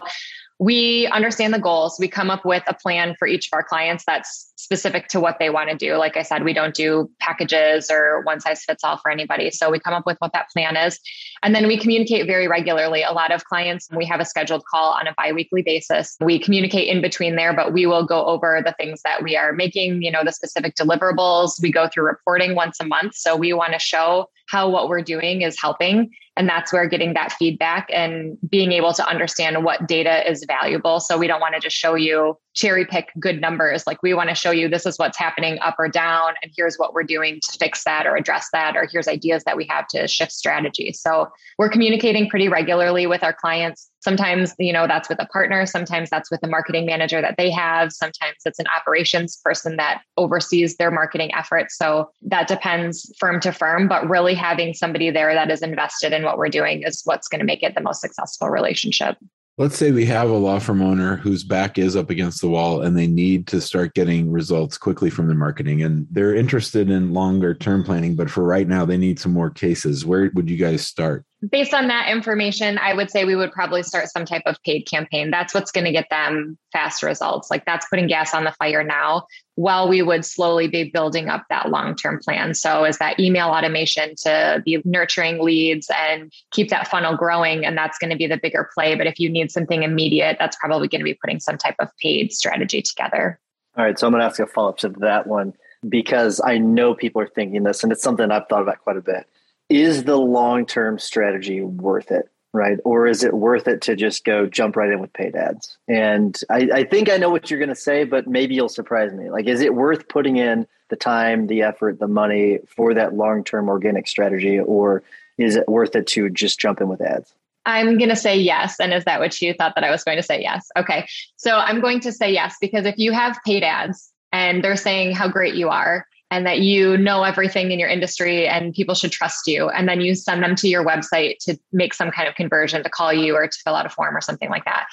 we 0.61 1.07
understand 1.07 1.55
the 1.55 1.59
goals. 1.59 1.97
We 1.99 2.07
come 2.07 2.29
up 2.29 2.45
with 2.45 2.61
a 2.67 2.75
plan 2.75 3.15
for 3.17 3.27
each 3.27 3.47
of 3.47 3.49
our 3.53 3.63
clients 3.63 4.03
that's 4.05 4.53
specific 4.57 5.07
to 5.07 5.19
what 5.19 5.39
they 5.39 5.49
want 5.49 5.71
to 5.71 5.75
do. 5.75 5.95
Like 5.95 6.15
I 6.15 6.21
said, 6.21 6.43
we 6.43 6.53
don't 6.53 6.75
do 6.75 7.09
packages 7.19 7.89
or 7.89 8.21
one 8.25 8.39
size 8.39 8.63
fits 8.63 8.83
all 8.83 8.97
for 8.97 9.09
anybody. 9.09 9.49
So 9.49 9.71
we 9.71 9.79
come 9.79 9.95
up 9.95 10.05
with 10.05 10.17
what 10.19 10.33
that 10.33 10.51
plan 10.51 10.77
is. 10.77 10.99
And 11.41 11.55
then 11.55 11.65
we 11.65 11.79
communicate 11.79 12.27
very 12.27 12.47
regularly. 12.47 13.01
A 13.01 13.11
lot 13.11 13.31
of 13.31 13.43
clients, 13.45 13.87
we 13.91 14.05
have 14.05 14.19
a 14.19 14.25
scheduled 14.25 14.63
call 14.69 14.91
on 14.91 15.07
a 15.07 15.15
biweekly 15.17 15.63
basis. 15.63 16.15
We 16.21 16.37
communicate 16.37 16.87
in 16.87 17.01
between 17.01 17.37
there, 17.37 17.55
but 17.55 17.73
we 17.73 17.87
will 17.87 18.05
go 18.05 18.23
over 18.25 18.61
the 18.63 18.73
things 18.73 19.01
that 19.03 19.23
we 19.23 19.35
are 19.35 19.53
making, 19.53 20.03
you 20.03 20.11
know, 20.11 20.23
the 20.23 20.31
specific 20.31 20.75
deliverables. 20.75 21.59
We 21.59 21.71
go 21.71 21.87
through 21.87 22.05
reporting 22.05 22.53
once 22.53 22.77
a 22.79 22.85
month. 22.85 23.15
So 23.15 23.35
we 23.35 23.51
want 23.51 23.73
to 23.73 23.79
show 23.79 24.27
how 24.51 24.69
what 24.69 24.89
we're 24.89 25.01
doing 25.01 25.41
is 25.41 25.59
helping 25.59 26.11
and 26.37 26.47
that's 26.47 26.71
where 26.71 26.87
getting 26.87 27.13
that 27.13 27.33
feedback 27.33 27.87
and 27.93 28.37
being 28.49 28.71
able 28.71 28.93
to 28.93 29.07
understand 29.07 29.63
what 29.63 29.87
data 29.87 30.29
is 30.29 30.45
valuable. 30.47 30.99
So 30.99 31.17
we 31.17 31.27
don't 31.27 31.41
want 31.41 31.55
to 31.55 31.61
just 31.61 31.75
show 31.75 31.95
you 31.95 32.37
cherry 32.53 32.85
pick 32.85 33.11
good 33.19 33.39
numbers. 33.39 33.85
Like 33.85 34.01
we 34.01 34.13
want 34.13 34.29
to 34.29 34.35
show 34.35 34.51
you 34.51 34.67
this 34.67 34.85
is 34.85 34.97
what's 34.97 35.17
happening 35.17 35.57
up 35.61 35.75
or 35.77 35.87
down, 35.87 36.33
and 36.41 36.51
here's 36.55 36.77
what 36.77 36.93
we're 36.93 37.03
doing 37.03 37.39
to 37.41 37.57
fix 37.57 37.83
that 37.83 38.05
or 38.05 38.15
address 38.15 38.47
that, 38.53 38.75
or 38.75 38.87
here's 38.91 39.07
ideas 39.07 39.43
that 39.45 39.55
we 39.55 39.65
have 39.69 39.87
to 39.89 40.07
shift 40.07 40.31
strategy. 40.31 40.91
So 40.93 41.29
we're 41.57 41.69
communicating 41.69 42.29
pretty 42.29 42.49
regularly 42.49 43.07
with 43.07 43.23
our 43.23 43.33
clients. 43.33 43.89
Sometimes, 44.01 44.55
you 44.57 44.73
know, 44.73 44.87
that's 44.87 45.07
with 45.09 45.21
a 45.21 45.27
partner. 45.27 45.65
Sometimes 45.65 46.09
that's 46.09 46.31
with 46.31 46.41
a 46.43 46.47
marketing 46.47 46.85
manager 46.85 47.21
that 47.21 47.35
they 47.37 47.51
have. 47.51 47.91
Sometimes 47.91 48.37
it's 48.45 48.59
an 48.59 48.65
operations 48.75 49.39
person 49.43 49.77
that 49.77 50.01
oversees 50.17 50.77
their 50.77 50.91
marketing 50.91 51.33
efforts. 51.35 51.77
So 51.77 52.09
that 52.23 52.47
depends 52.47 53.13
firm 53.19 53.39
to 53.41 53.51
firm, 53.51 53.87
but 53.87 54.09
really 54.09 54.33
having 54.41 54.73
somebody 54.73 55.09
there 55.09 55.33
that 55.33 55.51
is 55.51 55.61
invested 55.61 56.13
in 56.13 56.23
what 56.23 56.37
we're 56.37 56.49
doing 56.49 56.83
is 56.83 57.01
what's 57.05 57.27
going 57.27 57.39
to 57.39 57.45
make 57.45 57.63
it 57.63 57.75
the 57.75 57.81
most 57.81 58.01
successful 58.01 58.49
relationship. 58.49 59.17
Let's 59.57 59.77
say 59.77 59.91
we 59.91 60.05
have 60.05 60.29
a 60.29 60.37
law 60.37 60.59
firm 60.59 60.81
owner 60.81 61.17
whose 61.17 61.43
back 61.43 61.77
is 61.77 61.95
up 61.95 62.09
against 62.09 62.41
the 62.41 62.49
wall 62.49 62.81
and 62.81 62.97
they 62.97 63.05
need 63.05 63.47
to 63.47 63.61
start 63.61 63.93
getting 63.93 64.31
results 64.31 64.77
quickly 64.77 65.09
from 65.09 65.27
the 65.27 65.35
marketing 65.35 65.83
and 65.83 66.07
they're 66.09 66.33
interested 66.33 66.89
in 66.89 67.13
longer 67.13 67.53
term 67.53 67.83
planning 67.83 68.15
but 68.15 68.29
for 68.29 68.43
right 68.43 68.67
now 68.67 68.85
they 68.85 68.97
need 68.97 69.19
some 69.19 69.33
more 69.33 69.49
cases. 69.49 70.05
Where 70.05 70.31
would 70.33 70.49
you 70.49 70.57
guys 70.57 70.87
start 70.87 71.25
based 71.49 71.73
on 71.73 71.87
that 71.87 72.09
information, 72.09 72.77
I 72.77 72.93
would 72.93 73.09
say 73.09 73.25
we 73.25 73.35
would 73.35 73.51
probably 73.51 73.81
start 73.81 74.09
some 74.09 74.25
type 74.25 74.43
of 74.45 74.61
paid 74.63 74.83
campaign. 74.83 75.31
That's 75.31 75.53
what's 75.53 75.71
going 75.71 75.85
to 75.85 75.91
get 75.91 76.07
them 76.09 76.57
fast 76.71 77.01
results. 77.01 77.49
Like 77.49 77.65
that's 77.65 77.87
putting 77.89 78.07
gas 78.07 78.33
on 78.33 78.43
the 78.43 78.51
fire 78.51 78.83
now 78.83 79.25
while 79.55 79.89
we 79.89 80.01
would 80.01 80.23
slowly 80.23 80.67
be 80.67 80.89
building 80.91 81.29
up 81.29 81.45
that 81.49 81.69
long 81.69 81.95
term 81.95 82.19
plan. 82.19 82.53
So, 82.53 82.85
is 82.85 82.99
that 82.99 83.19
email 83.19 83.47
automation 83.47 84.15
to 84.23 84.61
be 84.63 84.81
nurturing 84.85 85.43
leads 85.43 85.89
and 85.95 86.31
keep 86.51 86.69
that 86.69 86.87
funnel 86.87 87.17
growing? 87.17 87.65
And 87.65 87.77
that's 87.77 87.97
going 87.97 88.11
to 88.11 88.17
be 88.17 88.27
the 88.27 88.37
bigger 88.37 88.69
play. 88.73 88.95
But 88.95 89.07
if 89.07 89.19
you 89.19 89.29
need 89.29 89.51
something 89.51 89.83
immediate, 89.83 90.37
that's 90.39 90.57
probably 90.57 90.87
going 90.87 91.01
to 91.01 91.05
be 91.05 91.15
putting 91.15 91.39
some 91.39 91.57
type 91.57 91.75
of 91.79 91.89
paid 91.97 92.31
strategy 92.31 92.81
together. 92.81 93.39
All 93.77 93.85
right. 93.85 93.97
So, 93.97 94.05
I'm 94.05 94.13
going 94.13 94.21
to 94.21 94.25
ask 94.25 94.39
a 94.39 94.45
follow 94.45 94.69
up 94.69 94.77
to 94.79 94.89
that 94.99 95.25
one 95.25 95.53
because 95.89 96.39
I 96.43 96.59
know 96.59 96.93
people 96.93 97.21
are 97.21 97.27
thinking 97.27 97.63
this 97.63 97.81
and 97.81 97.91
it's 97.91 98.03
something 98.03 98.29
I've 98.29 98.47
thought 98.47 98.61
about 98.61 98.79
quite 98.79 98.97
a 98.97 99.01
bit 99.01 99.27
is 99.71 100.03
the 100.03 100.17
long 100.17 100.65
term 100.65 100.99
strategy 100.99 101.61
worth 101.61 102.11
it? 102.11 102.29
Right. 102.53 102.79
Or 102.83 103.07
is 103.07 103.23
it 103.23 103.33
worth 103.33 103.69
it 103.69 103.81
to 103.83 103.95
just 103.95 104.25
go 104.25 104.45
jump 104.45 104.75
right 104.75 104.91
in 104.91 104.99
with 104.99 105.13
paid 105.13 105.37
ads? 105.37 105.77
And 105.87 106.37
I, 106.49 106.69
I 106.73 106.83
think 106.83 107.09
I 107.09 107.15
know 107.15 107.29
what 107.29 107.49
you're 107.49 107.59
going 107.59 107.69
to 107.69 107.75
say, 107.75 108.03
but 108.03 108.27
maybe 108.27 108.55
you'll 108.55 108.67
surprise 108.67 109.13
me. 109.13 109.29
Like, 109.29 109.47
is 109.47 109.61
it 109.61 109.73
worth 109.73 110.09
putting 110.09 110.35
in 110.35 110.67
the 110.89 110.97
time, 110.97 111.47
the 111.47 111.61
effort, 111.61 111.99
the 111.99 112.09
money 112.09 112.59
for 112.67 112.93
that 112.93 113.13
long 113.13 113.45
term 113.45 113.69
organic 113.69 114.05
strategy? 114.05 114.59
Or 114.59 115.01
is 115.37 115.55
it 115.55 115.69
worth 115.69 115.95
it 115.95 116.07
to 116.07 116.29
just 116.29 116.59
jump 116.59 116.81
in 116.81 116.89
with 116.89 116.99
ads? 116.99 117.33
I'm 117.65 117.97
going 117.97 118.09
to 118.09 118.15
say 118.15 118.37
yes. 118.37 118.79
And 118.79 118.93
is 118.93 119.05
that 119.05 119.19
what 119.19 119.39
you 119.41 119.53
thought 119.53 119.75
that 119.75 119.83
I 119.83 119.91
was 119.91 120.03
going 120.03 120.17
to 120.17 120.23
say 120.23 120.41
yes? 120.41 120.67
Okay. 120.77 121.07
So 121.37 121.55
I'm 121.55 121.79
going 121.79 121.99
to 122.01 122.11
say 122.11 122.33
yes 122.33 122.57
because 122.59 122.85
if 122.85 122.97
you 122.97 123.11
have 123.11 123.39
paid 123.45 123.63
ads 123.63 124.11
and 124.31 124.63
they're 124.63 124.75
saying 124.75 125.15
how 125.15 125.27
great 125.27 125.55
you 125.55 125.69
are, 125.69 126.05
and 126.31 126.45
that 126.45 126.59
you 126.59 126.97
know 126.97 127.23
everything 127.23 127.71
in 127.71 127.79
your 127.79 127.89
industry 127.89 128.47
and 128.47 128.73
people 128.73 128.95
should 128.95 129.11
trust 129.11 129.45
you. 129.47 129.69
And 129.69 129.87
then 129.87 129.99
you 129.99 130.15
send 130.15 130.41
them 130.41 130.55
to 130.55 130.69
your 130.69 130.83
website 130.83 131.37
to 131.41 131.59
make 131.73 131.93
some 131.93 132.09
kind 132.09 132.27
of 132.27 132.35
conversion 132.35 132.81
to 132.83 132.89
call 132.89 133.11
you 133.13 133.35
or 133.35 133.45
to 133.45 133.57
fill 133.63 133.75
out 133.75 133.85
a 133.85 133.89
form 133.89 134.15
or 134.15 134.21
something 134.21 134.49
like 134.49 134.63
that. 134.63 134.87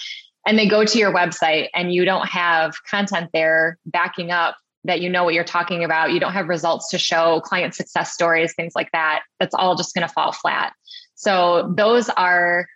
And 0.46 0.58
they 0.58 0.66
go 0.66 0.84
to 0.84 0.98
your 0.98 1.14
website 1.14 1.68
and 1.74 1.94
you 1.94 2.04
don't 2.04 2.28
have 2.28 2.74
content 2.84 3.30
there 3.32 3.78
backing 3.86 4.32
up 4.32 4.56
that 4.84 5.00
you 5.00 5.08
know 5.08 5.22
what 5.22 5.34
you're 5.34 5.44
talking 5.44 5.84
about. 5.84 6.12
You 6.12 6.18
don't 6.18 6.32
have 6.32 6.48
results 6.48 6.88
to 6.90 6.98
show, 6.98 7.40
client 7.40 7.74
success 7.74 8.12
stories, 8.12 8.54
things 8.54 8.72
like 8.74 8.90
that. 8.92 9.20
That's 9.38 9.54
all 9.54 9.76
just 9.76 9.94
going 9.94 10.06
to 10.06 10.12
fall 10.12 10.32
flat. 10.32 10.72
So 11.14 11.72
those 11.76 12.08
are 12.10 12.66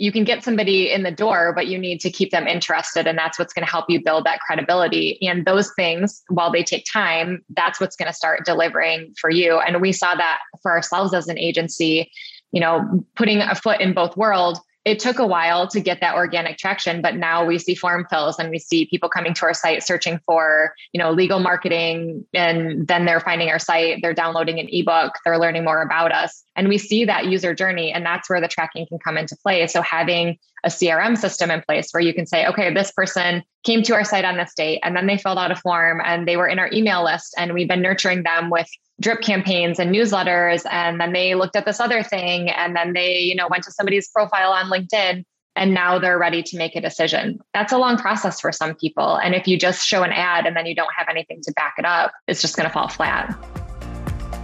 you 0.00 0.10
can 0.10 0.24
get 0.24 0.42
somebody 0.42 0.90
in 0.90 1.02
the 1.02 1.10
door, 1.10 1.52
but 1.54 1.66
you 1.66 1.78
need 1.78 2.00
to 2.00 2.10
keep 2.10 2.30
them 2.30 2.46
interested. 2.46 3.06
And 3.06 3.18
that's 3.18 3.38
what's 3.38 3.52
going 3.52 3.66
to 3.66 3.70
help 3.70 3.84
you 3.90 4.02
build 4.02 4.24
that 4.24 4.40
credibility. 4.40 5.18
And 5.20 5.44
those 5.44 5.70
things, 5.74 6.22
while 6.28 6.50
they 6.50 6.62
take 6.62 6.86
time, 6.90 7.44
that's 7.50 7.78
what's 7.78 7.96
going 7.96 8.06
to 8.06 8.14
start 8.14 8.46
delivering 8.46 9.14
for 9.20 9.28
you. 9.28 9.58
And 9.58 9.82
we 9.82 9.92
saw 9.92 10.14
that 10.14 10.38
for 10.62 10.72
ourselves 10.72 11.12
as 11.12 11.28
an 11.28 11.38
agency, 11.38 12.10
you 12.50 12.62
know, 12.62 13.04
putting 13.14 13.42
a 13.42 13.54
foot 13.54 13.82
in 13.82 13.92
both 13.92 14.16
worlds 14.16 14.58
it 14.84 14.98
took 14.98 15.18
a 15.18 15.26
while 15.26 15.68
to 15.68 15.80
get 15.80 16.00
that 16.00 16.14
organic 16.14 16.56
traction 16.58 17.02
but 17.02 17.16
now 17.16 17.44
we 17.44 17.58
see 17.58 17.74
form 17.74 18.06
fills 18.10 18.38
and 18.38 18.50
we 18.50 18.58
see 18.58 18.86
people 18.86 19.08
coming 19.08 19.34
to 19.34 19.44
our 19.44 19.54
site 19.54 19.82
searching 19.82 20.18
for 20.26 20.74
you 20.92 20.98
know 20.98 21.10
legal 21.10 21.38
marketing 21.38 22.24
and 22.34 22.86
then 22.86 23.04
they're 23.04 23.20
finding 23.20 23.48
our 23.50 23.58
site 23.58 24.00
they're 24.02 24.14
downloading 24.14 24.58
an 24.58 24.66
ebook 24.70 25.14
they're 25.24 25.38
learning 25.38 25.64
more 25.64 25.82
about 25.82 26.12
us. 26.12 26.44
And 26.56 26.68
we 26.68 26.78
see 26.78 27.04
that 27.04 27.26
user 27.26 27.54
journey 27.54 27.92
and 27.92 28.04
that's 28.04 28.28
where 28.28 28.40
the 28.40 28.48
tracking 28.48 28.86
can 28.86 28.98
come 28.98 29.16
into 29.16 29.36
play. 29.36 29.66
So 29.66 29.82
having 29.82 30.38
a 30.64 30.68
crm 30.68 31.16
system 31.16 31.50
in 31.50 31.62
place 31.62 31.88
where 31.92 32.02
you 32.02 32.14
can 32.14 32.26
say 32.26 32.46
okay 32.46 32.72
this 32.72 32.92
person 32.92 33.42
came 33.64 33.82
to 33.82 33.94
our 33.94 34.04
site 34.04 34.24
on 34.24 34.36
this 34.36 34.54
date 34.54 34.80
and 34.82 34.96
then 34.96 35.06
they 35.06 35.18
filled 35.18 35.38
out 35.38 35.50
a 35.50 35.56
form 35.56 36.00
and 36.04 36.26
they 36.26 36.36
were 36.36 36.48
in 36.48 36.58
our 36.58 36.70
email 36.72 37.04
list 37.04 37.34
and 37.36 37.52
we've 37.52 37.68
been 37.68 37.82
nurturing 37.82 38.22
them 38.22 38.50
with 38.50 38.68
drip 39.00 39.20
campaigns 39.22 39.78
and 39.78 39.94
newsletters. 39.94 40.64
And 40.70 41.00
then 41.00 41.12
they 41.12 41.34
looked 41.34 41.56
at 41.56 41.64
this 41.64 41.80
other 41.80 42.02
thing 42.02 42.50
and 42.50 42.76
then 42.76 42.92
they 42.92 43.18
you 43.20 43.34
know 43.34 43.48
went 43.50 43.64
to 43.64 43.72
somebody's 43.72 44.08
profile 44.08 44.52
on 44.52 44.70
linkedin 44.70 45.24
and 45.56 45.74
now 45.74 45.98
they're 45.98 46.18
ready 46.18 46.42
to 46.44 46.56
make 46.56 46.76
a 46.76 46.80
decision. 46.80 47.40
That's 47.52 47.72
a 47.72 47.78
long 47.78 47.98
process 47.98 48.40
for 48.40 48.52
some 48.52 48.74
people. 48.76 49.16
And 49.16 49.34
if 49.34 49.48
you 49.48 49.58
just 49.58 49.86
show 49.86 50.02
an 50.04 50.12
ad 50.12 50.46
and 50.46 50.56
then 50.56 50.64
you 50.64 50.74
don't 50.74 50.92
have 50.96 51.08
anything 51.10 51.40
to 51.42 51.52
back 51.52 51.74
it 51.76 51.84
up 51.84 52.12
it's 52.28 52.40
just 52.40 52.56
going 52.56 52.68
to 52.68 52.72
fall 52.72 52.88
flat. 52.88 53.36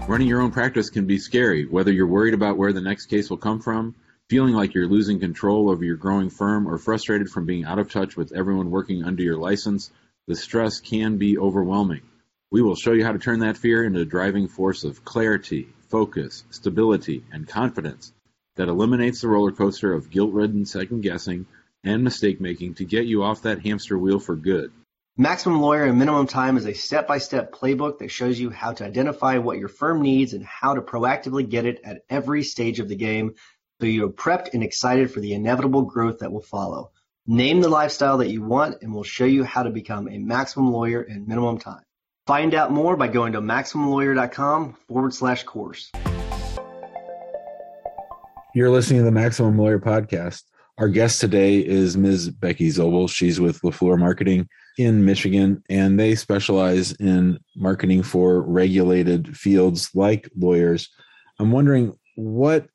Running 0.08 0.28
your 0.28 0.40
own 0.40 0.50
practice 0.50 0.90
can 0.90 1.06
be 1.06 1.18
scary 1.18 1.66
whether 1.66 1.90
you're 1.90 2.06
worried 2.06 2.34
about 2.34 2.58
where 2.58 2.72
the 2.72 2.80
next 2.80 3.06
case 3.06 3.30
will 3.30 3.36
come 3.36 3.60
from 3.60 3.94
feeling 4.28 4.54
like 4.54 4.74
you're 4.74 4.88
losing 4.88 5.20
control 5.20 5.70
over 5.70 5.84
your 5.84 5.96
growing 5.96 6.30
firm 6.30 6.66
or 6.66 6.78
frustrated 6.78 7.28
from 7.28 7.46
being 7.46 7.64
out 7.64 7.78
of 7.78 7.90
touch 7.90 8.16
with 8.16 8.32
everyone 8.32 8.70
working 8.70 9.04
under 9.04 9.22
your 9.22 9.38
license 9.38 9.90
the 10.26 10.34
stress 10.34 10.80
can 10.80 11.16
be 11.16 11.38
overwhelming 11.38 12.02
we 12.50 12.62
will 12.62 12.76
show 12.76 12.92
you 12.92 13.04
how 13.04 13.12
to 13.12 13.18
turn 13.18 13.40
that 13.40 13.56
fear 13.56 13.84
into 13.84 14.00
a 14.00 14.04
driving 14.04 14.46
force 14.46 14.84
of 14.84 15.04
clarity, 15.04 15.68
focus, 15.88 16.44
stability, 16.50 17.24
and 17.32 17.48
confidence 17.48 18.12
that 18.54 18.68
eliminates 18.68 19.20
the 19.20 19.28
roller 19.28 19.50
coaster 19.50 19.92
of 19.92 20.10
guilt 20.10 20.32
ridden 20.32 20.64
second 20.64 21.00
guessing 21.00 21.46
and 21.82 22.04
mistake 22.04 22.40
making 22.40 22.74
to 22.74 22.84
get 22.84 23.06
you 23.06 23.24
off 23.24 23.42
that 23.42 23.62
hamster 23.62 23.98
wheel 23.98 24.20
for 24.20 24.36
good. 24.36 24.70
Maximum 25.18 25.60
Lawyer 25.60 25.84
and 25.84 25.98
Minimum 25.98 26.28
Time 26.28 26.56
is 26.56 26.66
a 26.66 26.72
step 26.74 27.08
by 27.08 27.18
step 27.18 27.52
playbook 27.52 27.98
that 27.98 28.10
shows 28.10 28.38
you 28.38 28.50
how 28.50 28.72
to 28.72 28.84
identify 28.84 29.38
what 29.38 29.58
your 29.58 29.68
firm 29.68 30.02
needs 30.02 30.32
and 30.32 30.44
how 30.44 30.74
to 30.74 30.82
proactively 30.82 31.48
get 31.48 31.66
it 31.66 31.80
at 31.84 32.04
every 32.08 32.42
stage 32.42 32.80
of 32.80 32.88
the 32.88 32.96
game 32.96 33.34
so 33.80 33.86
you're 33.86 34.08
prepped 34.08 34.54
and 34.54 34.62
excited 34.62 35.10
for 35.10 35.20
the 35.20 35.34
inevitable 35.34 35.82
growth 35.82 36.20
that 36.20 36.32
will 36.32 36.42
follow. 36.42 36.90
Name 37.26 37.60
the 37.60 37.68
lifestyle 37.68 38.16
that 38.18 38.30
you 38.30 38.42
want, 38.42 38.80
and 38.80 38.94
we'll 38.94 39.02
show 39.02 39.26
you 39.26 39.44
how 39.44 39.62
to 39.62 39.70
become 39.70 40.08
a 40.08 40.16
maximum 40.18 40.72
lawyer 40.72 41.02
in 41.02 41.26
minimum 41.26 41.58
time. 41.58 41.82
Find 42.26 42.54
out 42.54 42.72
more 42.72 42.96
by 42.96 43.08
going 43.08 43.32
to 43.34 43.40
MaximumLawyer.com 43.40 44.76
forward 44.88 45.12
slash 45.12 45.42
course. 45.42 45.90
You're 48.54 48.70
listening 48.70 49.00
to 49.00 49.04
the 49.04 49.12
Maximum 49.12 49.58
Lawyer 49.58 49.78
Podcast. 49.78 50.44
Our 50.78 50.88
guest 50.88 51.20
today 51.20 51.58
is 51.58 51.96
Ms. 51.96 52.30
Becky 52.30 52.68
Zobl. 52.70 53.10
She's 53.10 53.38
with 53.38 53.60
LaFleur 53.60 53.98
Marketing 53.98 54.48
in 54.78 55.04
Michigan, 55.04 55.62
and 55.68 56.00
they 56.00 56.14
specialize 56.14 56.92
in 56.92 57.38
marketing 57.54 58.02
for 58.02 58.40
regulated 58.40 59.36
fields 59.36 59.90
like 59.94 60.30
lawyers. 60.36 60.88
I'm 61.38 61.52
wondering 61.52 61.94
what 62.14 62.68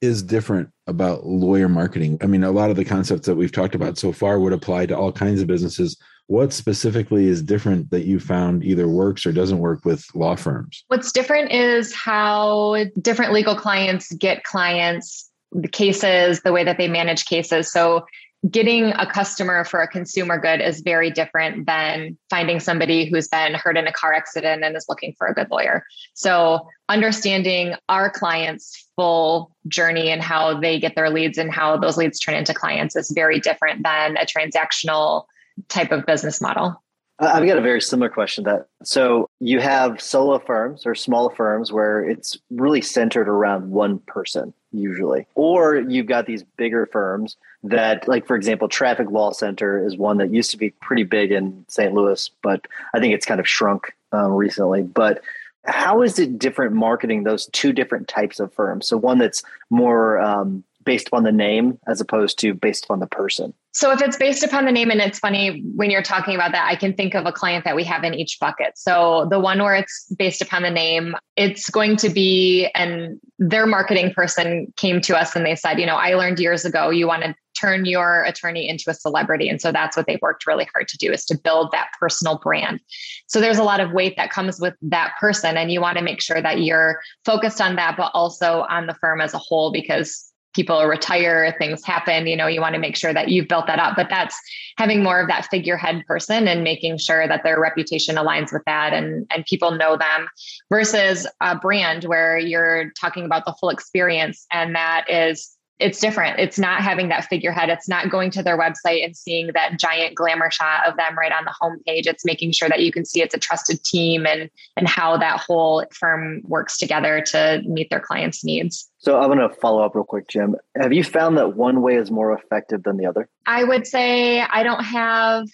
is 0.00 0.22
different 0.22 0.70
about 0.86 1.26
lawyer 1.26 1.68
marketing? 1.68 2.18
I 2.20 2.26
mean, 2.26 2.44
a 2.44 2.50
lot 2.50 2.70
of 2.70 2.76
the 2.76 2.84
concepts 2.84 3.26
that 3.26 3.34
we've 3.34 3.52
talked 3.52 3.74
about 3.74 3.98
so 3.98 4.12
far 4.12 4.38
would 4.38 4.52
apply 4.52 4.86
to 4.86 4.96
all 4.96 5.12
kinds 5.12 5.40
of 5.40 5.46
businesses. 5.46 5.96
What 6.26 6.52
specifically 6.52 7.26
is 7.26 7.42
different 7.42 7.90
that 7.90 8.04
you 8.04 8.20
found 8.20 8.62
either 8.62 8.86
works 8.86 9.24
or 9.24 9.32
doesn't 9.32 9.58
work 9.58 9.84
with 9.84 10.04
law 10.14 10.36
firms? 10.36 10.84
What's 10.88 11.10
different 11.10 11.52
is 11.52 11.94
how 11.94 12.84
different 13.00 13.32
legal 13.32 13.56
clients 13.56 14.12
get 14.14 14.44
clients, 14.44 15.30
the 15.52 15.68
cases, 15.68 16.42
the 16.42 16.52
way 16.52 16.64
that 16.64 16.76
they 16.76 16.88
manage 16.88 17.24
cases. 17.24 17.72
So 17.72 18.04
getting 18.48 18.92
a 18.92 19.06
customer 19.06 19.64
for 19.64 19.80
a 19.80 19.88
consumer 19.88 20.38
good 20.38 20.60
is 20.60 20.80
very 20.80 21.10
different 21.10 21.66
than 21.66 22.16
finding 22.30 22.60
somebody 22.60 23.04
who's 23.04 23.28
been 23.28 23.54
hurt 23.54 23.76
in 23.76 23.86
a 23.86 23.92
car 23.92 24.12
accident 24.12 24.62
and 24.62 24.76
is 24.76 24.86
looking 24.88 25.14
for 25.18 25.26
a 25.26 25.34
good 25.34 25.50
lawyer. 25.50 25.84
So, 26.14 26.66
understanding 26.88 27.74
our 27.88 28.10
clients' 28.10 28.88
full 28.94 29.54
journey 29.66 30.10
and 30.10 30.22
how 30.22 30.58
they 30.58 30.78
get 30.78 30.94
their 30.94 31.10
leads 31.10 31.36
and 31.36 31.52
how 31.52 31.76
those 31.76 31.96
leads 31.96 32.20
turn 32.20 32.36
into 32.36 32.54
clients 32.54 32.94
is 32.94 33.10
very 33.10 33.40
different 33.40 33.82
than 33.82 34.16
a 34.16 34.24
transactional 34.24 35.24
type 35.68 35.90
of 35.90 36.06
business 36.06 36.40
model. 36.40 36.80
I've 37.20 37.46
got 37.46 37.58
a 37.58 37.62
very 37.62 37.80
similar 37.80 38.08
question 38.08 38.44
that 38.44 38.68
so 38.84 39.28
you 39.40 39.58
have 39.60 40.00
solo 40.00 40.38
firms 40.38 40.86
or 40.86 40.94
small 40.94 41.30
firms 41.30 41.72
where 41.72 42.08
it's 42.08 42.38
really 42.50 42.80
centered 42.80 43.28
around 43.28 43.70
one 43.70 43.98
person 44.00 44.54
usually. 44.70 45.26
Or 45.34 45.76
you've 45.76 46.06
got 46.06 46.26
these 46.26 46.44
bigger 46.56 46.86
firms 46.86 47.36
that 47.64 48.06
like 48.06 48.26
for 48.26 48.36
example 48.36 48.68
Traffic 48.68 49.10
Law 49.10 49.32
Center 49.32 49.84
is 49.84 49.96
one 49.96 50.18
that 50.18 50.32
used 50.32 50.52
to 50.52 50.56
be 50.56 50.70
pretty 50.70 51.02
big 51.02 51.32
in 51.32 51.64
St. 51.68 51.92
Louis, 51.92 52.30
but 52.42 52.66
I 52.94 53.00
think 53.00 53.14
it's 53.14 53.26
kind 53.26 53.40
of 53.40 53.48
shrunk 53.48 53.94
um, 54.12 54.32
recently. 54.32 54.82
But 54.82 55.22
how 55.64 56.02
is 56.02 56.18
it 56.18 56.38
different 56.38 56.74
marketing 56.74 57.24
those 57.24 57.46
two 57.46 57.72
different 57.72 58.06
types 58.06 58.38
of 58.38 58.52
firms? 58.54 58.86
So 58.86 58.96
one 58.96 59.18
that's 59.18 59.42
more 59.70 60.20
um, 60.20 60.62
based 60.84 61.08
upon 61.08 61.24
the 61.24 61.32
name 61.32 61.78
as 61.86 62.00
opposed 62.00 62.38
to 62.38 62.54
based 62.54 62.84
upon 62.84 63.00
the 63.00 63.06
person? 63.06 63.54
So 63.78 63.92
if 63.92 64.02
it's 64.02 64.16
based 64.16 64.42
upon 64.42 64.64
the 64.64 64.72
name, 64.72 64.90
and 64.90 65.00
it's 65.00 65.20
funny 65.20 65.62
when 65.76 65.88
you're 65.88 66.02
talking 66.02 66.34
about 66.34 66.50
that, 66.50 66.66
I 66.66 66.74
can 66.74 66.94
think 66.94 67.14
of 67.14 67.26
a 67.26 67.32
client 67.32 67.64
that 67.64 67.76
we 67.76 67.84
have 67.84 68.02
in 68.02 68.12
each 68.12 68.40
bucket. 68.40 68.76
So 68.76 69.28
the 69.30 69.38
one 69.38 69.62
where 69.62 69.76
it's 69.76 70.12
based 70.18 70.42
upon 70.42 70.62
the 70.62 70.70
name, 70.70 71.14
it's 71.36 71.70
going 71.70 71.94
to 71.98 72.08
be, 72.08 72.70
and 72.74 73.20
their 73.38 73.66
marketing 73.66 74.12
person 74.12 74.72
came 74.74 75.00
to 75.02 75.16
us 75.16 75.36
and 75.36 75.46
they 75.46 75.54
said, 75.54 75.78
you 75.78 75.86
know, 75.86 75.94
I 75.94 76.14
learned 76.14 76.40
years 76.40 76.64
ago 76.64 76.90
you 76.90 77.06
want 77.06 77.22
to 77.22 77.36
turn 77.56 77.84
your 77.84 78.24
attorney 78.24 78.68
into 78.68 78.90
a 78.90 78.94
celebrity. 78.94 79.48
And 79.48 79.60
so 79.60 79.70
that's 79.70 79.96
what 79.96 80.06
they've 80.08 80.20
worked 80.20 80.48
really 80.48 80.68
hard 80.74 80.88
to 80.88 80.96
do 80.96 81.12
is 81.12 81.24
to 81.26 81.38
build 81.38 81.70
that 81.70 81.90
personal 82.00 82.38
brand. 82.38 82.80
So 83.28 83.40
there's 83.40 83.58
a 83.58 83.64
lot 83.64 83.78
of 83.78 83.92
weight 83.92 84.16
that 84.16 84.30
comes 84.30 84.58
with 84.60 84.74
that 84.82 85.12
person. 85.20 85.56
And 85.56 85.70
you 85.70 85.80
want 85.80 85.98
to 85.98 86.04
make 86.04 86.20
sure 86.20 86.42
that 86.42 86.62
you're 86.62 87.00
focused 87.24 87.60
on 87.60 87.76
that, 87.76 87.96
but 87.96 88.10
also 88.12 88.66
on 88.68 88.86
the 88.86 88.94
firm 88.94 89.20
as 89.20 89.34
a 89.34 89.38
whole, 89.38 89.70
because 89.70 90.27
people 90.54 90.84
retire, 90.86 91.54
things 91.58 91.84
happen, 91.84 92.26
you 92.26 92.36
know, 92.36 92.46
you 92.46 92.60
want 92.60 92.74
to 92.74 92.80
make 92.80 92.96
sure 92.96 93.12
that 93.12 93.28
you've 93.28 93.48
built 93.48 93.66
that 93.66 93.78
up. 93.78 93.96
But 93.96 94.08
that's 94.08 94.38
having 94.76 95.02
more 95.02 95.20
of 95.20 95.28
that 95.28 95.46
figurehead 95.50 96.04
person 96.06 96.48
and 96.48 96.64
making 96.64 96.98
sure 96.98 97.28
that 97.28 97.42
their 97.44 97.60
reputation 97.60 98.16
aligns 98.16 98.52
with 98.52 98.62
that 98.66 98.92
and, 98.92 99.26
and 99.30 99.44
people 99.44 99.72
know 99.72 99.96
them 99.96 100.28
versus 100.70 101.26
a 101.40 101.56
brand 101.56 102.04
where 102.04 102.38
you're 102.38 102.90
talking 102.98 103.24
about 103.24 103.44
the 103.44 103.54
full 103.60 103.70
experience. 103.70 104.46
And 104.50 104.74
that 104.74 105.04
is 105.08 105.57
it's 105.78 106.00
different. 106.00 106.40
It's 106.40 106.58
not 106.58 106.82
having 106.82 107.08
that 107.08 107.26
figurehead. 107.26 107.68
It's 107.68 107.88
not 107.88 108.10
going 108.10 108.30
to 108.32 108.42
their 108.42 108.58
website 108.58 109.04
and 109.04 109.16
seeing 109.16 109.50
that 109.54 109.78
giant 109.78 110.14
glamour 110.14 110.50
shot 110.50 110.86
of 110.86 110.96
them 110.96 111.16
right 111.16 111.32
on 111.32 111.44
the 111.44 111.54
homepage. 111.60 112.06
It's 112.06 112.24
making 112.24 112.52
sure 112.52 112.68
that 112.68 112.82
you 112.82 112.90
can 112.90 113.04
see 113.04 113.22
it's 113.22 113.34
a 113.34 113.38
trusted 113.38 113.82
team 113.84 114.26
and 114.26 114.50
and 114.76 114.88
how 114.88 115.16
that 115.18 115.40
whole 115.40 115.84
firm 115.92 116.40
works 116.44 116.78
together 116.78 117.20
to 117.28 117.62
meet 117.66 117.90
their 117.90 118.00
clients' 118.00 118.44
needs. 118.44 118.90
So 118.98 119.20
I'm 119.20 119.28
going 119.28 119.38
to 119.38 119.54
follow 119.54 119.84
up 119.84 119.94
real 119.94 120.04
quick, 120.04 120.28
Jim. 120.28 120.56
Have 120.80 120.92
you 120.92 121.04
found 121.04 121.38
that 121.38 121.56
one 121.56 121.82
way 121.82 121.94
is 121.94 122.10
more 122.10 122.32
effective 122.32 122.82
than 122.82 122.96
the 122.96 123.06
other? 123.06 123.28
I 123.46 123.62
would 123.62 123.86
say 123.86 124.40
I 124.40 124.64
don't 124.64 124.84
have 124.84 125.46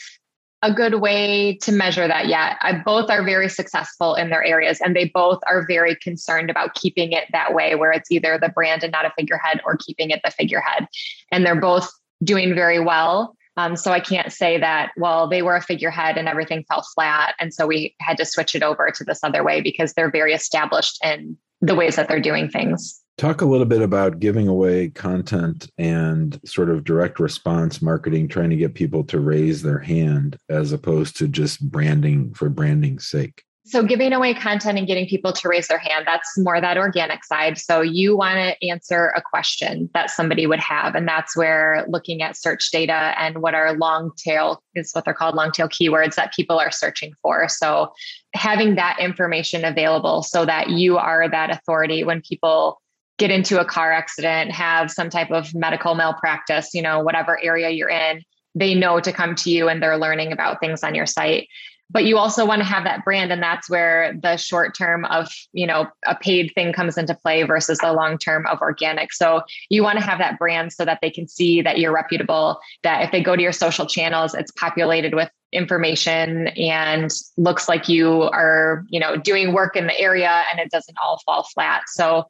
a 0.64 0.73
good 0.73 0.94
way 0.94 1.59
to 1.61 1.71
measure 1.71 2.09
that 2.09 2.26
yet. 2.26 2.56
I, 2.62 2.73
both 2.73 3.11
are 3.11 3.23
very 3.23 3.50
successful 3.50 4.14
in 4.14 4.30
their 4.30 4.42
areas 4.42 4.80
and 4.80 4.97
they 4.97 5.11
both 5.12 5.38
are 5.46 5.66
very 5.66 5.94
concerned 5.96 6.48
about 6.48 6.74
keeping 6.74 7.12
it 7.12 7.24
that 7.33 7.53
way, 7.53 7.74
where 7.74 7.92
it's 7.92 8.11
either 8.11 8.38
the 8.38 8.48
brand 8.48 8.83
and 8.83 8.90
not 8.90 9.05
a 9.05 9.12
figurehead 9.16 9.61
or 9.66 9.77
keeping 9.77 10.09
it 10.09 10.22
the 10.24 10.31
figurehead. 10.31 10.88
And 11.31 11.44
they're 11.44 11.61
both 11.61 11.90
doing 12.22 12.55
very 12.55 12.81
well. 12.81 13.37
Um, 13.59 13.77
so 13.77 13.92
I 13.92 14.00
can't 14.00 14.33
say 14.33 14.59
that, 14.59 14.92
well, 14.96 15.29
they 15.29 15.42
were 15.42 15.55
a 15.55 15.61
figurehead 15.61 16.16
and 16.16 16.29
everything 16.29 16.64
fell 16.66 16.85
flat. 16.94 17.35
And 17.38 17.53
so 17.53 17.66
we 17.66 17.94
had 18.00 18.16
to 18.16 18.24
switch 18.24 18.55
it 18.55 18.62
over 18.62 18.90
to 18.90 19.05
this 19.05 19.20
other 19.22 19.44
way 19.44 19.61
because 19.61 19.92
they're 19.92 20.11
very 20.11 20.33
established 20.33 20.98
in 21.05 21.37
the 21.61 21.74
ways 21.74 21.96
that 21.96 22.09
they're 22.09 22.20
doing 22.20 22.48
things. 22.48 23.04
Talk 23.16 23.42
a 23.42 23.46
little 23.46 23.66
bit 23.66 23.81
about 23.81 24.18
giving 24.18 24.48
away 24.48 24.88
content 24.88 25.70
and 25.79 26.40
sort 26.44 26.68
of 26.68 26.83
direct 26.83 27.20
response 27.20 27.81
marketing, 27.81 28.27
trying 28.27 28.50
to 28.50 28.57
get 28.57 28.74
people 28.74 29.05
to 29.05 29.20
raise 29.20 29.62
their 29.62 29.79
hand 29.79 30.37
as 30.48 30.72
opposed 30.72 31.16
to 31.18 31.29
just 31.29 31.70
branding 31.70 32.35
for 32.35 32.48
branding's 32.48 33.07
sake. 33.07 33.44
So, 33.66 33.83
giving 33.83 34.12
away 34.12 34.35
content 34.35 34.77
and 34.77 34.87
getting 34.87 35.07
people 35.07 35.33
to 35.33 35.48
raise 35.48 35.68
their 35.68 35.79
hand, 35.79 36.05
that's 36.07 36.37
more 36.37 36.61
that 36.61 36.77
organic 36.77 37.24
side. 37.24 37.57
So, 37.57 37.81
you 37.81 38.14
want 38.14 38.37
to 38.37 38.68
answer 38.68 39.07
a 39.16 39.22
question 39.22 39.88
that 39.94 40.11
somebody 40.11 40.46
would 40.46 40.61
have. 40.61 40.94
And 40.94 41.09
that's 41.09 41.35
where 41.35 41.87
looking 41.88 42.20
at 42.20 42.37
search 42.37 42.70
data 42.70 43.14
and 43.18 43.38
what 43.38 43.55
are 43.55 43.72
long 43.74 44.11
tail 44.18 44.62
is 44.74 44.92
what 44.92 45.07
they're 45.07 45.14
called 45.14 45.35
long 45.35 45.50
tail 45.50 45.68
keywords 45.68 46.16
that 46.16 46.35
people 46.35 46.59
are 46.59 46.70
searching 46.70 47.14
for. 47.22 47.48
So, 47.48 47.92
having 48.35 48.74
that 48.74 48.98
information 49.00 49.64
available 49.64 50.22
so 50.22 50.44
that 50.44 50.68
you 50.68 50.98
are 50.98 51.27
that 51.31 51.48
authority 51.48 52.05
when 52.05 52.20
people 52.20 52.83
get 53.18 53.31
into 53.31 53.61
a 53.61 53.64
car 53.64 53.92
accident, 53.92 54.50
have 54.50 54.90
some 54.90 55.11
type 55.11 55.31
of 55.31 55.55
medical 55.55 55.94
malpractice, 55.94 56.74
you 56.74 56.83
know, 56.83 57.00
whatever 57.00 57.42
area 57.42 57.70
you're 57.70 57.88
in, 57.88 58.22
they 58.55 58.74
know 58.74 59.00
to 59.00 59.12
come 59.12 59.35
to 59.37 59.50
you 59.50 59.68
and 59.68 59.83
they're 59.83 59.98
learning 59.98 60.33
about 60.33 60.61
things 60.61 60.83
on 60.83 60.94
your 60.94 61.07
site. 61.07 61.48
But 61.90 62.07
you 62.07 62.16
also 62.16 62.46
want 62.46 62.61
to 62.61 62.64
have 62.64 62.85
that 62.85 63.05
brand, 63.05 63.31
and 63.31 63.42
that's 63.42 63.68
where 63.68 64.14
the 64.20 64.37
short 64.37 64.74
term 64.77 65.05
of, 65.05 65.29
you 65.53 65.66
know, 65.66 65.87
a 66.07 66.16
paid 66.16 66.50
thing 66.55 66.72
comes 66.72 66.96
into 66.96 67.14
play 67.14 67.42
versus 67.42 67.79
the 67.79 67.92
long 67.92 68.16
term 68.16 68.46
of 68.46 68.61
organic. 68.62 69.12
So 69.12 69.42
you 69.68 69.83
want 69.83 69.98
to 69.98 70.05
have 70.05 70.18
that 70.18 70.38
brand 70.38 70.72
so 70.72 70.87
that 70.87 71.00
they 71.03 71.11
can 71.11 71.29
see 71.29 71.61
that 71.61 71.79
you're 71.79 71.92
reputable, 71.92 72.59
that 72.83 73.03
if 73.05 73.12
they 73.12 73.22
go 73.22 73.37
to 73.37 73.42
your 73.42 73.53
social 73.53 73.87
channels, 73.87 74.35
it's 74.35 74.50
populated 74.53 75.14
with 75.14 75.31
information 75.53 76.48
and 76.48 77.11
looks 77.37 77.68
like 77.68 77.88
you 77.88 78.22
are, 78.22 78.85
you 78.88 78.98
know, 78.98 79.16
doing 79.16 79.53
work 79.53 79.77
in 79.77 79.87
the 79.87 79.98
area 80.00 80.42
and 80.50 80.59
it 80.59 80.70
doesn't 80.70 80.96
all 81.00 81.20
fall 81.24 81.44
flat. 81.55 81.83
So 81.87 82.24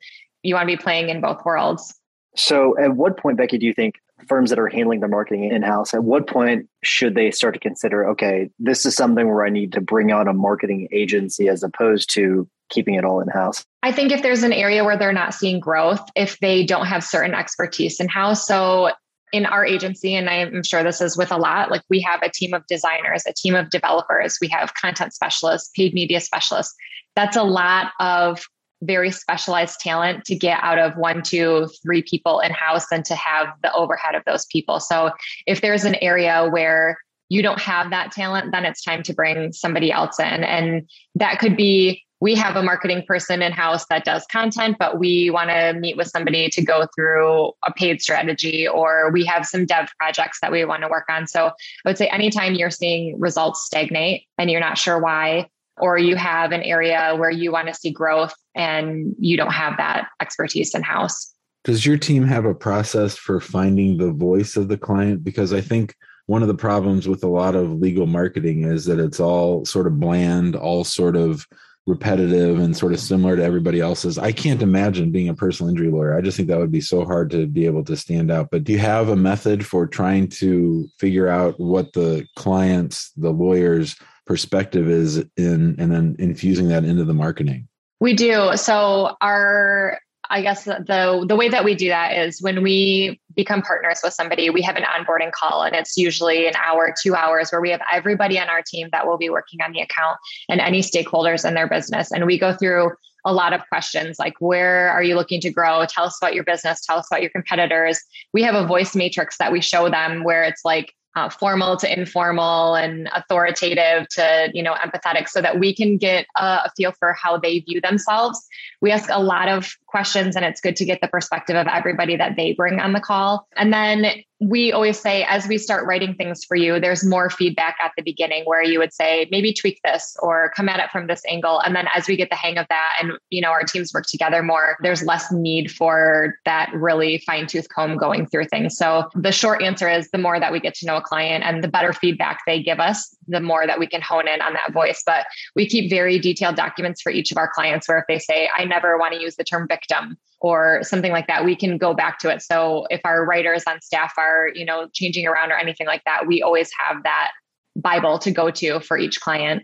you 0.45 0.55
want 0.55 0.69
to 0.69 0.77
be 0.77 0.81
playing 0.81 1.09
in 1.09 1.21
both 1.21 1.45
worlds. 1.45 1.95
So, 2.37 2.79
at 2.79 2.97
what 2.97 3.19
point, 3.19 3.39
Becky, 3.39 3.59
do 3.59 3.67
you 3.67 3.75
think 3.75 3.95
firms 4.29 4.51
that 4.51 4.59
are 4.59 4.69
handling 4.69 5.01
their 5.01 5.09
marketing 5.09 5.51
in 5.51 5.63
house, 5.63 5.95
at 5.95 6.05
what 6.05 6.27
point 6.27 6.69
should 6.83 7.15
they 7.15 7.31
start 7.31 7.55
to 7.55 7.61
consider, 7.61 8.09
okay, 8.11 8.51
this 8.59 8.87
is 8.87 8.95
something 8.95 9.29
where 9.29 9.45
I 9.45 9.51
need 9.51 9.73
to 9.73 9.81
bring 9.81 10.13
on 10.13 10.29
a 10.29 10.33
marketing 10.33 10.89
agency 10.93 11.49
as 11.49 11.63
opposed 11.63 12.13
to 12.15 12.49
keeping 12.71 12.95
it 12.95 13.05
all 13.05 13.21
in 13.21 13.29
house? 13.29 13.65
I 13.83 13.93
think 13.93 14.13
if 14.13 14.23
there's 14.23 14.43
an 14.43 14.53
area 14.53 14.85
where 14.85 14.97
they're 14.97 15.13
not 15.13 15.35
seeing 15.35 15.61
growth, 15.61 16.01
if 16.17 16.39
they 16.39 16.65
don't 16.65 16.87
have 16.87 17.05
certain 17.05 17.35
expertise 17.35 18.01
in 18.01 18.09
house. 18.09 18.47
So, 18.47 18.91
in 19.33 19.47
our 19.47 19.67
agency, 19.67 20.15
and 20.15 20.31
I'm 20.31 20.63
sure 20.63 20.85
this 20.85 21.01
is 21.01 21.17
with 21.17 21.33
a 21.33 21.37
lot, 21.37 21.69
like 21.69 21.83
we 21.91 22.01
have 22.03 22.23
a 22.23 22.31
team 22.31 22.55
of 22.55 22.65
designers, 22.69 23.25
a 23.27 23.33
team 23.33 23.57
of 23.57 23.69
developers, 23.69 24.39
we 24.41 24.47
have 24.49 24.75
content 24.75 25.13
specialists, 25.13 25.71
paid 25.75 25.93
media 25.93 26.21
specialists. 26.21 26.73
That's 27.17 27.37
a 27.37 27.43
lot 27.43 27.91
of 27.99 28.47
very 28.85 29.11
specialized 29.11 29.81
talent 29.81 30.25
to 30.27 30.35
get 30.35 30.59
out 30.63 30.79
of 30.79 30.97
one, 30.97 31.23
two, 31.23 31.69
three 31.83 32.03
people 32.03 32.41
in 32.41 32.53
house 32.53 32.87
and 32.93 33.05
to 33.07 33.15
have 33.15 33.49
the 33.63 33.73
overhead 33.73 34.15
of 34.15 34.23
those 34.27 34.47
people. 34.47 34.81
So 34.81 35.11
if 35.47 35.61
there's 35.61 35.85
an 35.85 35.97
area 35.97 36.49
where 36.51 36.99
you 37.29 37.43
don't 37.43 37.61
have 37.61 37.91
that 37.91 38.13
talent, 38.13 38.53
then 38.53 38.65
it's 38.65 38.83
time 38.83 39.03
to 39.05 39.15
bring 39.15 39.53
somebody 39.53 39.91
else 39.91 40.21
in. 40.21 40.45
And 40.45 40.89
that 41.15 41.39
could 41.39 41.57
be 41.57 42.05
we 42.21 42.35
have 42.35 42.57
a 42.57 42.63
marketing 42.63 43.05
person 43.07 43.43
in 43.43 43.53
house 43.53 43.85
that 43.91 44.05
does 44.05 44.25
content, 44.33 44.77
but 44.79 44.99
we 44.99 45.29
want 45.29 45.51
to 45.51 45.75
meet 45.75 45.97
with 45.97 46.07
somebody 46.07 46.49
to 46.49 46.65
go 46.65 46.87
through 46.95 47.53
a 47.67 47.73
paid 47.77 48.01
strategy, 48.01 48.67
or 48.67 49.11
we 49.13 49.27
have 49.27 49.45
some 49.45 49.67
dev 49.67 49.91
projects 49.99 50.39
that 50.41 50.51
we 50.51 50.65
want 50.65 50.83
to 50.83 50.89
work 50.89 51.05
on. 51.11 51.27
So 51.27 51.49
I 51.49 51.53
would 51.85 51.99
say 51.99 52.07
anytime 52.09 52.55
you're 52.55 52.71
seeing 52.71 53.21
results 53.21 53.67
stagnate 53.67 54.27
and 54.39 54.51
you're 54.51 54.61
not 54.61 54.79
sure 54.79 54.99
why, 54.99 55.51
or 55.79 55.99
you 55.99 56.17
have 56.17 56.53
an 56.53 56.63
area 56.63 57.15
where 57.17 57.31
you 57.31 57.53
want 57.53 57.69
to 57.69 57.75
see 57.75 57.91
growth 57.91 58.35
and 58.55 59.15
you 59.19 59.37
don't 59.37 59.53
have 59.53 59.77
that 59.77 60.09
expertise 60.21 60.75
in 60.75 60.83
house. 60.83 61.33
Does 61.65 61.87
your 61.87 61.97
team 61.97 62.25
have 62.25 62.45
a 62.45 62.55
process 62.55 63.17
for 63.17 63.41
finding 63.41 63.97
the 63.97 64.13
voice 64.13 64.57
of 64.57 64.69
the 64.69 64.77
client? 64.79 65.25
Because 65.25 65.53
I 65.53 65.61
think 65.61 65.95
one 66.27 66.43
of 66.43 66.49
the 66.49 66.55
problems 66.55 67.09
with 67.09 67.25
a 67.25 67.29
lot 67.29 67.55
of 67.55 67.73
legal 67.73 68.07
marketing 68.07 68.65
is 68.65 68.85
that 68.87 68.99
it's 68.99 69.21
all 69.21 69.65
sort 69.65 69.87
of 69.87 69.99
bland, 69.99 70.57
all 70.57 70.85
sort 70.85 71.17
of 71.17 71.47
repetitive 71.87 72.59
and 72.59 72.75
sort 72.75 72.95
of 72.95 73.01
similar 73.01 73.37
to 73.37 73.45
everybody 73.45 73.81
else's. 73.81 74.17
I 74.17 74.33
can't 74.33 74.63
imagine 74.63 75.11
being 75.11 75.29
a 75.29 75.35
personal 75.35 75.69
injury 75.71 75.91
lawyer. 75.91 76.17
I 76.17 76.23
just 76.23 76.37
think 76.37 76.49
that 76.49 76.59
would 76.59 76.73
be 76.73 76.81
so 76.81 77.05
hard 77.05 77.31
to 77.33 77.47
be 77.47 77.67
able 77.67 77.85
to 77.85 77.97
stand 77.97 78.31
out. 78.31 78.49
But 78.51 78.65
do 78.65 78.73
you 78.73 78.79
have 78.79 79.11
a 79.11 79.17
method 79.17 79.67
for 79.67 79.87
trying 79.87 80.29
to 80.29 80.89
figure 80.99 81.29
out 81.29 81.61
what 81.61 81.93
the 81.93 82.27
clients, 82.37 83.11
the 83.17 83.33
lawyers' 83.33 83.97
perspective 84.27 84.89
is 84.89 85.19
in 85.37 85.77
and 85.79 85.93
then 85.93 86.17
infusing 86.19 86.69
that 86.69 86.85
into 86.85 87.05
the 87.05 87.15
marketing? 87.15 87.69
We 88.01 88.15
do. 88.15 88.57
So 88.57 89.17
our 89.21 89.99
I 90.31 90.41
guess 90.43 90.65
the 90.65 91.25
the 91.29 91.37
way 91.37 91.49
that 91.49 91.65
we 91.65 91.75
do 91.75 91.89
that 91.89 92.17
is 92.17 92.41
when 92.41 92.63
we 92.63 93.21
become 93.35 93.63
partners 93.63 94.01
with 94.03 94.15
somebody, 94.15 94.49
we 94.51 94.63
have 94.63 94.77
an 94.77 94.85
onboarding 94.85 95.33
call, 95.33 95.63
and 95.63 95.75
it's 95.75 95.97
usually 95.97 96.47
an 96.47 96.55
hour, 96.57 96.95
two 97.03 97.15
hours, 97.15 97.51
where 97.51 97.61
we 97.61 97.71
have 97.71 97.83
everybody 97.93 98.39
on 98.39 98.49
our 98.49 98.63
team 98.63 98.89
that 98.93 99.07
will 99.07 99.19
be 99.19 99.29
working 99.29 99.61
on 99.61 99.73
the 99.73 99.81
account 99.81 100.19
and 100.49 100.61
any 100.61 100.81
stakeholders 100.81 101.47
in 101.47 101.55
their 101.55 101.69
business, 101.69 102.11
and 102.11 102.27
we 102.27 102.39
go 102.39 102.55
through 102.55 102.93
a 103.27 103.33
lot 103.33 103.55
of 103.55 103.63
questions 103.69 104.19
like 104.19 104.35
where 104.39 104.91
are 104.91 105.03
you 105.03 105.15
looking 105.15 105.41
to 105.41 105.51
grow 105.51 105.87
tell 105.89 106.05
us 106.05 106.19
about 106.21 106.35
your 106.35 106.45
business 106.45 106.85
tell 106.85 106.99
us 106.99 107.07
about 107.11 107.23
your 107.23 107.31
competitors 107.31 107.99
we 108.35 108.43
have 108.43 108.55
a 108.55 108.67
voice 108.67 108.95
matrix 108.95 109.39
that 109.39 109.51
we 109.51 109.63
show 109.63 109.89
them 109.89 110.25
where 110.25 110.43
it's 110.43 110.61
like 110.63 110.93
uh, 111.17 111.29
formal 111.29 111.77
to 111.77 111.93
informal 111.93 112.75
and 112.75 113.09
authoritative 113.15 114.09
to 114.09 114.51
you 114.53 114.63
know 114.63 114.75
empathetic 114.75 115.29
so 115.29 115.41
that 115.41 115.59
we 115.59 115.75
can 115.75 115.97
get 115.97 116.27
a, 116.37 116.45
a, 116.45 116.73
feel 116.77 116.93
for 116.99 117.13
how 117.13 117.39
they 117.39 117.61
view 117.61 117.81
themselves. 117.81 118.47
We 118.81 118.91
ask 118.91 119.09
a 119.11 119.23
lot 119.23 119.49
of 119.49 119.77
questions 119.87 120.35
and 120.35 120.45
it's 120.45 120.61
good 120.61 120.77
to 120.77 120.85
get 120.85 121.01
the 121.01 121.09
perspective 121.09 121.57
of 121.57 121.67
everybody 121.67 122.17
that 122.17 122.37
they 122.37 122.53
bring 122.53 122.81
on 122.81 122.93
the 122.93 123.01
call. 123.01 123.47
And 123.57 123.73
then 123.73 124.25
we 124.41 124.73
always 124.73 124.99
say 124.99 125.25
as 125.25 125.47
we 125.47 125.59
start 125.59 125.87
writing 125.87 126.15
things 126.15 126.45
for 126.45 126.57
you 126.57 126.81
there's 126.81 127.05
more 127.05 127.31
feedback 127.31 127.77
at 127.83 127.93
the 127.97 128.03
beginning 128.03 128.45
where 128.45 128.63
you 128.63 128.79
would 128.79 128.93
say 128.93 129.29
maybe 129.31 129.53
tweak 129.53 129.81
this 129.85 130.17
or 130.21 130.53
come 130.57 130.69
at 130.69 130.81
it 130.81 130.91
from 130.91 131.07
this 131.07 131.23
angle. 131.29 131.61
And 131.61 131.75
then 131.75 131.87
as 131.95 132.09
we 132.09 132.17
get 132.17 132.31
the 132.31 132.37
hang 132.37 132.59
of 132.59 132.67
that 132.69 132.97
and 133.01 133.13
you 133.31 133.41
know 133.41 133.51
our 133.51 133.63
teams 133.63 133.93
work 133.95 134.07
together 134.07 134.43
more 134.43 134.77
there's 134.83 135.05
less 135.05 135.31
need 135.31 135.71
for 135.71 136.35
that 136.45 136.71
really 136.75 137.23
fine 137.27 137.47
tooth 137.47 137.69
comb 137.69 137.97
going 137.97 138.27
through 138.27 138.47
things. 138.47 138.77
So 138.77 139.09
the 139.15 139.33
short 139.33 139.63
answer 139.63 139.89
is 139.89 140.11
the 140.11 140.19
more 140.19 140.41
that 140.41 140.53
we 140.53 140.61
get 140.61 140.75
to 140.77 140.87
know 140.87 140.97
a 140.97 141.03
client 141.03 141.45
and 141.45 141.63
the 141.63 141.69
better 141.69 141.93
feedback 141.93 142.41
they 142.47 142.63
give 142.63 142.81
us 142.81 143.17
the 143.29 143.41
more 143.41 143.67
that 143.67 143.79
we 143.79 143.87
can 143.87 144.03
hone 144.03 144.29
in 144.29 144.43
on 144.43 144.53
that 144.55 144.73
voice. 144.73 145.03
But 145.07 145.27
we 145.55 145.67
keep 145.67 145.89
very 145.89 146.19
detailed 146.19 146.57
documents 146.57 147.01
for 147.01 147.11
each 147.11 147.31
of 147.31 147.39
our 147.39 147.49
clients 147.49 147.89
where 147.89 147.99
if 147.99 148.05
they 148.09 148.19
say 148.19 148.49
i 148.57 148.65
never 148.65 148.99
want 148.99 149.15
to 149.15 149.21
use 149.21 149.37
the 149.37 149.45
term 149.45 149.67
victim 149.69 150.17
or 150.45 150.81
something 150.83 151.11
like 151.11 151.27
that 151.27 151.43
we 151.43 151.57
can 151.57 151.79
go 151.79 151.95
back 151.95 152.19
to 152.19 152.29
it. 152.29 152.43
So 152.43 152.87
if 152.91 153.01
our 153.07 153.25
writers 153.25 153.65
on 153.67 153.81
staff 153.81 154.13
are 154.19 154.51
you 154.55 154.67
know 154.67 154.89
changing 154.93 155.27
around 155.27 155.51
or 155.51 155.57
anything 155.57 155.87
like 155.87 156.03
that 156.05 156.27
we 156.27 156.43
always 156.43 156.71
have 156.79 157.03
that 157.05 157.31
bible 157.77 158.19
to 158.19 158.31
go 158.31 158.51
to 158.51 158.79
for 158.81 158.99
each 158.99 159.23
client. 159.23 159.63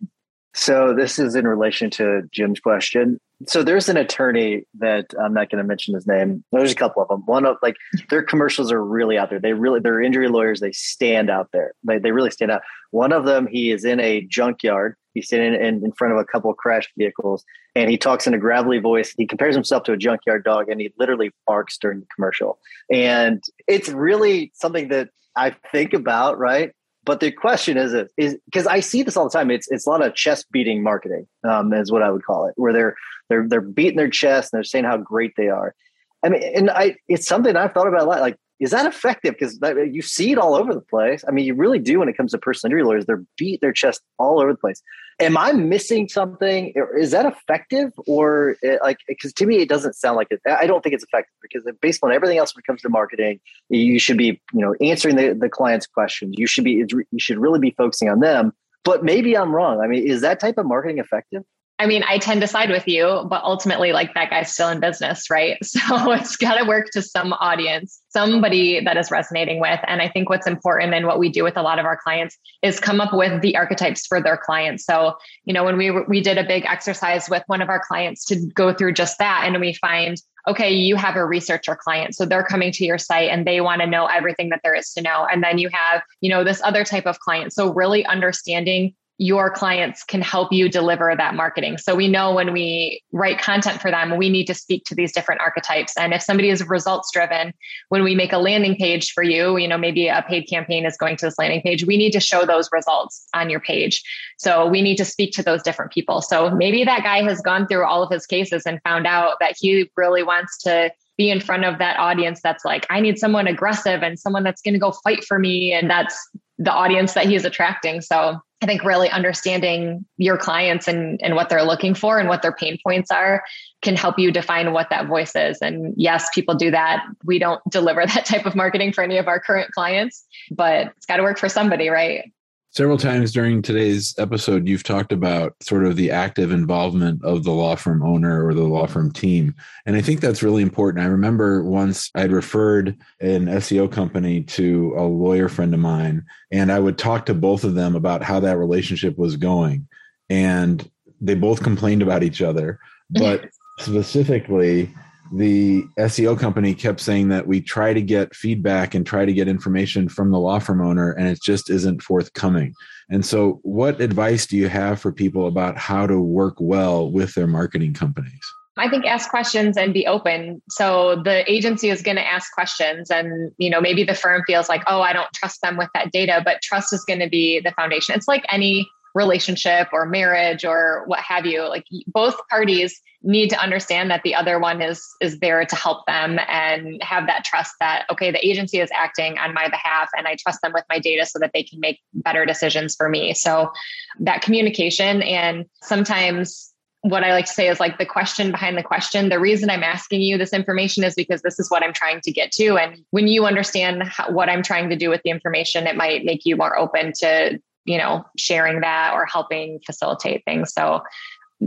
So 0.55 0.95
this 0.97 1.19
is 1.19 1.37
in 1.37 1.47
relation 1.47 1.91
to 1.91 2.23
jim's 2.33 2.61
question. 2.61 3.21
So 3.47 3.63
there's 3.63 3.91
an 3.91 3.99
attorney 3.99 4.65
that 4.79 5.13
i'm 5.23 5.35
not 5.35 5.51
going 5.51 5.63
to 5.63 5.69
mention 5.69 5.95
his 5.95 6.07
name. 6.07 6.43
There's 6.51 6.73
a 6.73 6.77
couple 6.77 7.03
of 7.03 7.09
them. 7.09 7.25
One 7.27 7.45
of 7.45 7.59
like 7.61 7.77
their 8.09 8.23
commercials 8.23 8.73
are 8.73 8.83
really 8.83 9.19
out 9.19 9.29
there. 9.29 9.39
They 9.39 9.53
really 9.53 9.81
they're 9.81 10.01
injury 10.01 10.29
lawyers. 10.29 10.61
They 10.61 10.73
stand 10.73 11.29
out 11.29 11.51
there. 11.53 11.75
They, 11.87 11.99
they 11.99 12.13
really 12.13 12.31
stand 12.31 12.53
out. 12.53 12.63
One 12.91 13.13
of 13.13 13.27
them 13.27 13.47
he 13.47 13.71
is 13.71 13.85
in 13.85 14.01
a 14.01 14.23
junkyard 14.23 14.97
He's 15.15 15.29
sitting 15.29 15.55
in, 15.55 15.85
in 15.85 15.93
front 15.93 16.13
of 16.13 16.19
a 16.19 16.25
couple 16.25 16.51
of 16.51 16.57
crashed 16.57 16.91
vehicles 16.97 17.45
and 17.75 17.91
he 17.91 17.97
talks 17.97 18.27
in 18.27 18.35
a 18.35 18.39
gravelly 18.39 18.79
voice. 18.79 19.13
He 19.17 19.27
compares 19.27 19.55
himself 19.55 19.85
to 19.85 19.93
a 19.93 19.97
junkyard 19.97 20.45
dog 20.45 20.69
and 20.69 20.81
he 20.81 20.93
literally 20.99 21.33
barks 21.47 21.79
during 21.79 22.01
the 22.01 22.07
commercial. 22.15 22.59
And 22.91 23.43
it's 23.67 23.89
really 23.89 24.53
something 24.55 24.89
that 24.89 25.11
I 25.37 25.55
think 25.71 25.93
about, 25.95 26.39
right? 26.39 26.73
But 27.05 27.21
the 27.21 27.33
question 27.33 27.77
is, 27.77 27.95
is 28.19 28.37
because 28.45 28.67
I 28.67 28.81
see 28.81 29.03
this 29.03 29.17
all 29.17 29.25
the 29.25 29.31
time. 29.31 29.51
It's 29.51 29.71
it's 29.71 29.87
a 29.87 29.91
lot 29.91 30.05
of 30.05 30.15
chest 30.15 30.47
beating 30.53 30.83
marketing, 30.83 31.27
um, 31.49 31.73
is 31.73 31.91
what 31.91 32.03
I 32.03 32.11
would 32.11 32.25
call 32.25 32.47
it, 32.47 32.55
where 32.57 32.73
they're 32.73 32.97
they're 33.29 33.49
they're 33.49 33.61
beating 33.63 33.97
their 33.97 34.11
chest 34.11 34.53
and 34.53 34.59
they're 34.59 34.65
saying 34.65 34.85
how 34.85 34.99
great 34.99 35.33
they 35.37 35.49
are. 35.49 35.75
I 36.23 36.29
mean, 36.29 36.43
and 36.43 36.71
I 36.71 36.97
it's 37.09 37.27
something 37.27 37.57
I've 37.57 37.73
thought 37.73 37.89
about 37.89 38.03
a 38.03 38.05
lot. 38.05 38.21
Like 38.21 38.37
is 38.61 38.73
that 38.73 38.85
effective? 38.85 39.35
Because 39.39 39.59
you 39.91 40.03
see 40.03 40.33
it 40.33 40.39
all 40.39 40.55
over 40.55 40.75
the 40.75 40.83
place. 40.83 41.25
I 41.27 41.31
mean, 41.31 41.47
you 41.47 41.55
really 41.55 41.79
do 41.79 41.99
when 42.01 42.09
it 42.11 42.17
comes 42.17 42.33
to 42.33 42.39
personal 42.39 42.71
injury 42.71 42.85
lawyers. 42.85 43.07
They're 43.07 43.25
beat 43.39 43.63
their 43.63 43.73
chest 43.73 44.03
all 44.19 44.41
over 44.41 44.53
the 44.53 44.59
place. 44.59 44.83
Am 45.19 45.37
I 45.39 45.53
missing 45.53 46.09
something? 46.09 46.75
Is 46.97 47.11
that 47.11 47.25
effective, 47.25 47.93
or 48.07 48.57
eh, 48.63 48.77
like? 48.83 48.99
Because 49.09 49.33
to 49.35 49.47
me, 49.47 49.57
it 49.57 49.69
doesn't 49.69 49.95
sound 49.95 50.17
like 50.17 50.29
it. 50.31 50.41
I 50.47 50.67
don't 50.67 50.83
think 50.83 50.95
it's 50.95 51.05
effective 51.05 51.33
because 51.41 51.65
based 51.81 52.01
on 52.03 52.13
everything 52.13 52.37
else 52.37 52.55
when 52.55 52.61
it 52.61 52.67
comes 52.67 52.83
to 52.83 52.91
marketing, 52.91 53.41
you 53.71 53.99
should 53.99 54.19
be, 54.19 54.41
you 54.53 54.61
know, 54.61 54.75
answering 54.81 55.17
the, 55.17 55.33
the 55.33 55.49
client's 55.49 55.87
questions. 55.87 56.35
You 56.37 56.47
should 56.47 56.65
be, 56.65 56.85
you 57.11 57.19
should 57.19 57.39
really 57.39 57.59
be 57.59 57.71
focusing 57.71 58.11
on 58.11 58.21
them. 58.21 58.53
But 58.85 59.05
maybe 59.05 59.37
I'm 59.37 59.55
wrong. 59.55 59.81
I 59.81 59.87
mean, 59.87 60.07
is 60.07 60.21
that 60.21 60.41
type 60.41 60.59
of 60.59 60.67
marketing 60.67 60.99
effective? 60.99 61.43
I 61.81 61.87
mean, 61.87 62.05
I 62.07 62.19
tend 62.19 62.43
to 62.43 62.47
side 62.47 62.69
with 62.69 62.87
you, 62.87 63.25
but 63.27 63.43
ultimately, 63.43 63.93
like 63.93 64.13
that 64.13 64.29
guy's 64.29 64.53
still 64.53 64.69
in 64.69 64.81
business, 64.81 65.31
right? 65.31 65.57
So 65.81 66.13
it's 66.13 66.37
got 66.37 66.57
to 66.57 66.65
work 66.67 66.91
to 66.93 67.01
some 67.01 67.33
audience, 67.33 68.03
somebody 68.11 68.85
that 68.85 68.99
is 68.99 69.11
resonating 69.11 69.61
with. 69.61 69.81
And 69.87 70.03
I 70.03 70.09
think 70.09 70.29
what's 70.29 70.47
important 70.47 70.93
and 70.93 71.07
what 71.07 71.19
we 71.19 71.31
do 71.31 71.43
with 71.43 71.57
a 71.57 71.63
lot 71.63 71.79
of 71.79 71.87
our 71.87 71.97
clients 71.97 72.37
is 72.63 72.79
come 72.79 73.01
up 73.01 73.15
with 73.15 73.41
the 73.41 73.57
archetypes 73.57 74.07
for 74.07 74.21
their 74.21 74.37
clients. 74.37 74.85
So, 74.85 75.17
you 75.45 75.55
know, 75.55 75.65
when 75.65 75.79
we 75.79 75.91
we 75.91 76.21
did 76.21 76.37
a 76.37 76.45
big 76.45 76.67
exercise 76.67 77.31
with 77.31 77.43
one 77.47 77.63
of 77.63 77.71
our 77.71 77.81
clients 77.81 78.27
to 78.27 78.37
go 78.55 78.75
through 78.75 78.93
just 78.93 79.19
that, 79.19 79.45
and 79.47 79.59
we 79.59 79.73
find 79.75 80.19
okay, 80.49 80.71
you 80.71 80.97
have 80.97 81.17
a 81.17 81.25
researcher 81.25 81.77
client. 81.77 82.15
So 82.15 82.25
they're 82.25 82.45
coming 82.45 82.73
to 82.73 82.85
your 82.85 82.99
site 82.99 83.31
and 83.31 83.47
they 83.47 83.61
want 83.61 83.83
to 83.83 83.87
know 83.87 84.07
everything 84.07 84.49
that 84.51 84.61
there 84.63 84.75
is 84.75 84.93
to 84.95 85.03
know. 85.03 85.27
And 85.31 85.43
then 85.43 85.59
you 85.59 85.69
have, 85.71 86.03
you 86.23 86.31
know, 86.31 86.45
this 86.45 86.63
other 86.63 86.83
type 86.83 87.07
of 87.07 87.21
client. 87.21 87.53
So 87.53 87.73
really 87.73 88.07
understanding 88.07 88.95
your 89.21 89.51
clients 89.51 90.03
can 90.03 90.23
help 90.23 90.51
you 90.51 90.67
deliver 90.67 91.15
that 91.15 91.35
marketing. 91.35 91.77
So 91.77 91.95
we 91.95 92.09
know 92.09 92.33
when 92.33 92.55
we 92.55 93.03
write 93.13 93.39
content 93.39 93.79
for 93.79 93.91
them, 93.91 94.17
we 94.17 94.31
need 94.31 94.47
to 94.47 94.55
speak 94.55 94.87
to 94.87 94.95
these 94.95 95.13
different 95.13 95.43
archetypes. 95.43 95.93
And 95.99 96.15
if 96.15 96.23
somebody 96.23 96.49
is 96.49 96.67
results 96.67 97.11
driven, 97.13 97.53
when 97.91 98.03
we 98.03 98.15
make 98.15 98.33
a 98.33 98.39
landing 98.39 98.77
page 98.77 99.13
for 99.13 99.23
you, 99.23 99.59
you 99.59 99.69
know, 99.69 99.77
maybe 99.77 100.09
a 100.09 100.25
paid 100.27 100.45
campaign 100.45 100.87
is 100.87 100.97
going 100.97 101.19
to 101.19 101.27
this 101.27 101.39
landing 101.39 101.61
page, 101.61 101.85
we 101.85 101.99
need 101.99 102.13
to 102.13 102.21
show 102.21 102.47
those 102.47 102.71
results 102.73 103.27
on 103.35 103.51
your 103.51 103.61
page. 103.61 104.03
So 104.39 104.67
we 104.67 104.81
need 104.81 104.97
to 104.97 105.05
speak 105.05 105.35
to 105.35 105.43
those 105.43 105.63
different 105.63 105.93
people. 105.93 106.23
So 106.23 106.51
maybe 106.51 106.83
that 106.85 107.03
guy 107.03 107.23
has 107.23 107.43
gone 107.43 107.67
through 107.67 107.85
all 107.85 108.03
of 108.03 108.11
his 108.11 108.25
cases 108.25 108.63
and 108.65 108.81
found 108.85 109.07
out 109.07 109.37
that 109.41 109.55
he 109.61 109.91
really 109.99 110.23
wants 110.23 110.57
to 110.63 110.91
be 111.19 111.29
in 111.29 111.41
front 111.41 111.67
of 111.67 111.77
that 111.77 111.99
audience 111.99 112.41
that's 112.43 112.65
like, 112.65 112.87
I 112.89 113.01
need 113.01 113.19
someone 113.19 113.47
aggressive 113.47 114.03
and 114.03 114.19
someone 114.19 114.45
that's 114.45 114.63
going 114.63 114.73
to 114.73 114.81
go 114.81 114.93
fight 115.05 115.25
for 115.25 115.39
me. 115.39 115.75
And 115.75 115.91
that's 115.91 116.19
the 116.57 116.73
audience 116.73 117.13
that 117.13 117.27
he's 117.27 117.45
attracting. 117.45 118.01
So 118.01 118.41
I 118.63 118.67
think 118.67 118.85
really 118.85 119.09
understanding 119.09 120.05
your 120.19 120.37
clients 120.37 120.87
and, 120.87 121.19
and 121.23 121.35
what 121.35 121.49
they're 121.49 121.63
looking 121.63 121.95
for 121.95 122.19
and 122.19 122.29
what 122.29 122.43
their 122.43 122.53
pain 122.53 122.79
points 122.85 123.11
are 123.11 123.43
can 123.81 123.97
help 123.97 124.19
you 124.19 124.31
define 124.31 124.73
what 124.73 124.91
that 124.91 125.07
voice 125.07 125.35
is. 125.35 125.59
And 125.63 125.95
yes, 125.97 126.29
people 126.35 126.55
do 126.55 126.71
that. 126.71 127.05
We 127.25 127.39
don't 127.39 127.63
deliver 127.71 128.05
that 128.07 128.27
type 128.27 128.45
of 128.45 128.55
marketing 128.55 128.93
for 128.93 129.03
any 129.03 129.17
of 129.17 129.29
our 129.29 129.41
current 129.41 129.73
clients, 129.73 130.27
but 130.51 130.89
it's 130.97 131.07
got 131.07 131.17
to 131.17 131.23
work 131.23 131.39
for 131.39 131.49
somebody, 131.49 131.89
right? 131.89 132.31
Several 132.73 132.99
times 132.99 133.33
during 133.33 133.63
today's 133.63 134.15
episode, 134.17 134.69
you've 134.69 134.85
talked 134.85 135.11
about 135.11 135.57
sort 135.61 135.85
of 135.85 135.97
the 135.97 136.13
active 136.13 136.53
involvement 136.53 137.25
of 137.25 137.43
the 137.43 137.51
law 137.51 137.75
firm 137.75 138.01
owner 138.01 138.47
or 138.47 138.55
the 138.55 138.63
law 138.63 138.87
firm 138.87 139.11
team. 139.11 139.57
And 139.87 139.97
I 139.97 140.01
think 140.01 140.21
that's 140.21 140.41
really 140.43 140.63
important. 140.63 141.05
I 141.05 141.09
remember 141.09 141.65
once 141.65 142.13
I'd 142.15 142.31
referred 142.31 142.97
an 143.21 143.47
SEO 143.47 143.91
company 143.91 144.43
to 144.43 144.95
a 144.97 145.03
lawyer 145.03 145.49
friend 145.49 145.75
of 145.75 145.81
mine, 145.81 146.25
and 146.53 146.71
I 146.71 146.79
would 146.79 146.97
talk 146.97 147.27
to 147.27 147.35
both 147.35 147.65
of 147.65 147.75
them 147.75 147.97
about 147.97 148.23
how 148.23 148.39
that 148.39 148.57
relationship 148.57 149.19
was 149.19 149.37
going. 149.37 149.89
And 150.29 150.89
they 151.21 151.35
both 151.35 151.65
complained 151.65 152.03
about 152.03 152.23
each 152.23 152.41
other. 152.41 152.79
But 153.11 153.49
specifically, 153.81 154.95
the 155.33 155.85
SEO 155.99 156.39
company 156.39 156.75
kept 156.75 157.01
saying 157.01 157.29
that 157.29 157.47
we 157.47 157.61
try 157.61 157.93
to 157.95 158.03
get 158.03 158.35
feedback 158.35 158.95
and 158.95 159.07
try 159.07 159.25
to 159.25 159.33
get 159.33 159.49
information 159.49 160.09
from 160.09 160.31
the 160.31 160.39
law 160.39 160.59
firm 160.59 160.81
owner, 160.81 161.13
and 161.13 161.29
it 161.29 161.41
just 161.43 161.71
isn't 161.71 162.03
forthcoming. 162.03 162.75
And 163.09 163.25
so, 163.25 163.61
what 163.63 164.01
advice 164.01 164.47
do 164.47 164.57
you 164.57 164.69
have 164.69 165.01
for 165.01 165.13
people 165.13 165.47
about 165.47 165.77
how 165.77 166.07
to 166.07 166.21
work 166.21 166.55
well 166.59 167.11
with 167.11 167.35
their 167.35 167.47
marketing 167.47 167.95
companies? 167.95 168.41
I 168.77 168.89
think 168.89 169.05
ask 169.05 169.29
questions 169.29 169.77
and 169.77 169.93
be 169.93 170.07
open. 170.07 170.63
So 170.71 171.21
the 171.23 171.51
agency 171.51 171.91
is 171.91 172.03
going 172.03 172.17
to 172.17 172.27
ask 172.27 172.53
questions 172.53 173.11
and 173.11 173.53
you 173.59 173.69
know 173.69 173.81
maybe 173.81 174.05
the 174.05 174.15
firm 174.15 174.43
feels 174.47 174.69
like 174.69 174.83
oh 174.87 175.03
I 175.03 175.13
don't 175.13 175.31
trust 175.35 175.61
them 175.61 175.77
with 175.77 175.91
that 175.93 176.13
data 176.13 176.41
but 176.43 176.63
trust 176.63 176.93
is 176.93 177.05
going 177.05 177.19
to 177.19 177.29
be 177.29 177.61
the 177.61 177.73
foundation. 177.73 178.15
It's 178.15 178.29
like 178.29 178.45
any 178.51 178.89
relationship 179.15 179.89
or 179.93 180.07
marriage 180.07 180.65
or 180.65 181.03
what 181.07 181.19
have 181.21 181.45
you 181.45 181.69
like 181.69 181.85
both 182.07 182.37
parties 182.49 183.03
need 183.23 183.51
to 183.51 183.61
understand 183.61 184.11
that 184.11 184.23
the 184.23 184.35
other 184.35 184.59
one 184.59 184.81
is 184.81 185.07
is 185.21 185.39
there 185.41 185.65
to 185.65 185.77
help 185.77 186.07
them 186.07 186.39
and 186.49 187.03
have 187.03 187.27
that 187.27 187.45
trust 187.45 187.75
that 187.81 188.07
okay 188.11 188.31
the 188.31 188.47
agency 188.47 188.81
is 188.81 188.91
acting 188.95 189.37
on 189.39 189.53
my 189.53 189.69
behalf 189.69 190.09
and 190.17 190.27
i 190.27 190.35
trust 190.37 190.61
them 190.63 190.73
with 190.73 190.85
my 190.89 190.99
data 190.99 191.27
so 191.27 191.39
that 191.39 191.51
they 191.53 191.63
can 191.63 191.79
make 191.81 192.01
better 192.15 192.47
decisions 192.47 192.95
for 192.97 193.09
me 193.09 193.35
so 193.35 193.71
that 194.19 194.41
communication 194.43 195.23
and 195.23 195.67
sometimes 195.83 196.69
what 197.03 197.25
I 197.25 197.33
like 197.33 197.47
to 197.47 197.53
say 197.53 197.69
is 197.69 197.81
like 197.81 197.97
the 197.97 198.05
question 198.05 198.51
behind 198.51 198.77
the 198.77 198.83
question. 198.83 199.31
The 199.31 199.41
reason 199.41 199.71
I'm 199.71 199.83
asking 199.83 200.21
you 200.21 200.37
this 200.37 200.53
information 200.53 201.03
is 201.03 201.15
because 201.15 201.41
this 201.41 201.59
is 201.59 201.71
what 201.71 201.83
I'm 201.83 201.95
trying 201.95 202.21
to 202.21 202.31
get 202.31 202.53
to. 202.53 202.77
And 202.77 203.03
when 203.09 203.27
you 203.27 203.47
understand 203.47 204.03
how, 204.03 204.31
what 204.31 204.51
I'm 204.51 204.63
trying 204.63 204.91
to 204.91 204.97
do 204.97 205.09
with 205.09 205.23
the 205.25 205.31
information, 205.31 205.87
it 205.87 205.97
might 205.97 206.27
make 206.27 206.45
you 206.45 206.57
more 206.57 206.79
open 206.79 207.15
to 207.21 207.59
you 207.85 207.99
know 207.99 208.25
sharing 208.37 208.81
that 208.81 209.13
or 209.15 209.27
helping 209.27 209.81
facilitate 209.85 210.45
things 210.45 210.73
so 210.73 211.03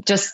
just 0.06 0.34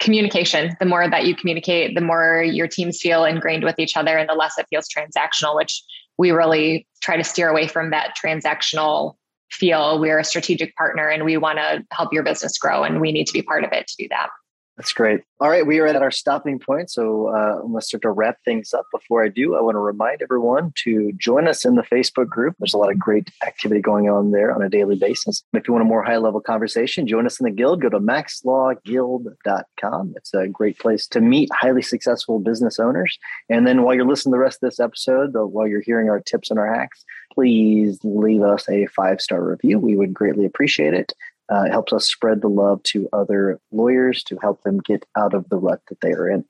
communication. 0.00 0.76
The 0.80 0.86
more 0.86 1.08
that 1.08 1.26
you 1.26 1.34
communicate, 1.34 1.94
the 1.94 2.00
more 2.00 2.42
your 2.42 2.68
teams 2.68 3.00
feel 3.00 3.24
ingrained 3.24 3.64
with 3.64 3.78
each 3.78 3.96
other 3.96 4.16
and 4.16 4.28
the 4.28 4.34
less 4.34 4.58
it 4.58 4.66
feels 4.68 4.86
transactional, 4.88 5.56
which 5.56 5.82
we 6.18 6.30
really 6.30 6.86
try 7.00 7.16
to 7.16 7.24
steer 7.24 7.48
away 7.48 7.66
from 7.66 7.90
that 7.90 8.14
transactional 8.22 9.14
feel. 9.50 10.00
We're 10.00 10.18
a 10.18 10.24
strategic 10.24 10.74
partner 10.76 11.08
and 11.08 11.24
we 11.24 11.36
want 11.36 11.58
to 11.58 11.84
help 11.92 12.12
your 12.12 12.22
business 12.22 12.58
grow 12.58 12.82
and 12.82 13.00
we 13.00 13.12
need 13.12 13.26
to 13.26 13.32
be 13.32 13.42
part 13.42 13.64
of 13.64 13.72
it 13.72 13.86
to 13.86 13.94
do 13.98 14.08
that. 14.10 14.28
That's 14.76 14.92
great. 14.92 15.20
All 15.40 15.48
right, 15.48 15.64
we 15.64 15.78
are 15.78 15.86
at 15.86 16.02
our 16.02 16.10
stopping 16.10 16.58
point. 16.58 16.90
So 16.90 17.28
uh, 17.28 17.60
I'm 17.62 17.68
going 17.68 17.80
to 17.80 17.86
start 17.86 18.02
to 18.02 18.10
wrap 18.10 18.38
things 18.44 18.74
up. 18.74 18.86
Before 18.92 19.24
I 19.24 19.28
do, 19.28 19.54
I 19.54 19.60
want 19.60 19.76
to 19.76 19.80
remind 19.80 20.20
everyone 20.20 20.72
to 20.82 21.12
join 21.12 21.46
us 21.46 21.64
in 21.64 21.76
the 21.76 21.82
Facebook 21.82 22.28
group. 22.28 22.56
There's 22.58 22.74
a 22.74 22.78
lot 22.78 22.90
of 22.90 22.98
great 22.98 23.30
activity 23.46 23.80
going 23.80 24.10
on 24.10 24.32
there 24.32 24.52
on 24.52 24.62
a 24.62 24.68
daily 24.68 24.96
basis. 24.96 25.44
If 25.52 25.68
you 25.68 25.74
want 25.74 25.86
a 25.86 25.88
more 25.88 26.02
high 26.02 26.16
level 26.16 26.40
conversation, 26.40 27.06
join 27.06 27.24
us 27.24 27.38
in 27.38 27.44
the 27.44 27.52
guild. 27.52 27.82
Go 27.82 27.88
to 27.88 28.00
maxlawguild.com. 28.00 30.14
It's 30.16 30.34
a 30.34 30.48
great 30.48 30.80
place 30.80 31.06
to 31.08 31.20
meet 31.20 31.50
highly 31.52 31.82
successful 31.82 32.40
business 32.40 32.80
owners. 32.80 33.16
And 33.48 33.68
then 33.68 33.82
while 33.82 33.94
you're 33.94 34.08
listening 34.08 34.32
to 34.32 34.36
the 34.36 34.40
rest 34.40 34.60
of 34.60 34.70
this 34.70 34.80
episode, 34.80 35.34
while 35.34 35.68
you're 35.68 35.82
hearing 35.82 36.10
our 36.10 36.18
tips 36.18 36.50
and 36.50 36.58
our 36.58 36.74
hacks, 36.74 37.04
please 37.32 38.00
leave 38.02 38.42
us 38.42 38.68
a 38.68 38.86
five 38.86 39.20
star 39.20 39.44
review. 39.44 39.78
We 39.78 39.96
would 39.96 40.14
greatly 40.14 40.46
appreciate 40.46 40.94
it. 40.94 41.12
Uh, 41.52 41.64
it 41.64 41.70
helps 41.70 41.92
us 41.92 42.06
spread 42.06 42.40
the 42.40 42.48
love 42.48 42.82
to 42.84 43.08
other 43.12 43.60
lawyers 43.70 44.22
to 44.24 44.38
help 44.40 44.62
them 44.62 44.78
get 44.80 45.04
out 45.16 45.34
of 45.34 45.48
the 45.48 45.56
rut 45.56 45.80
that 45.88 46.00
they 46.00 46.12
are 46.12 46.28
in. 46.28 46.44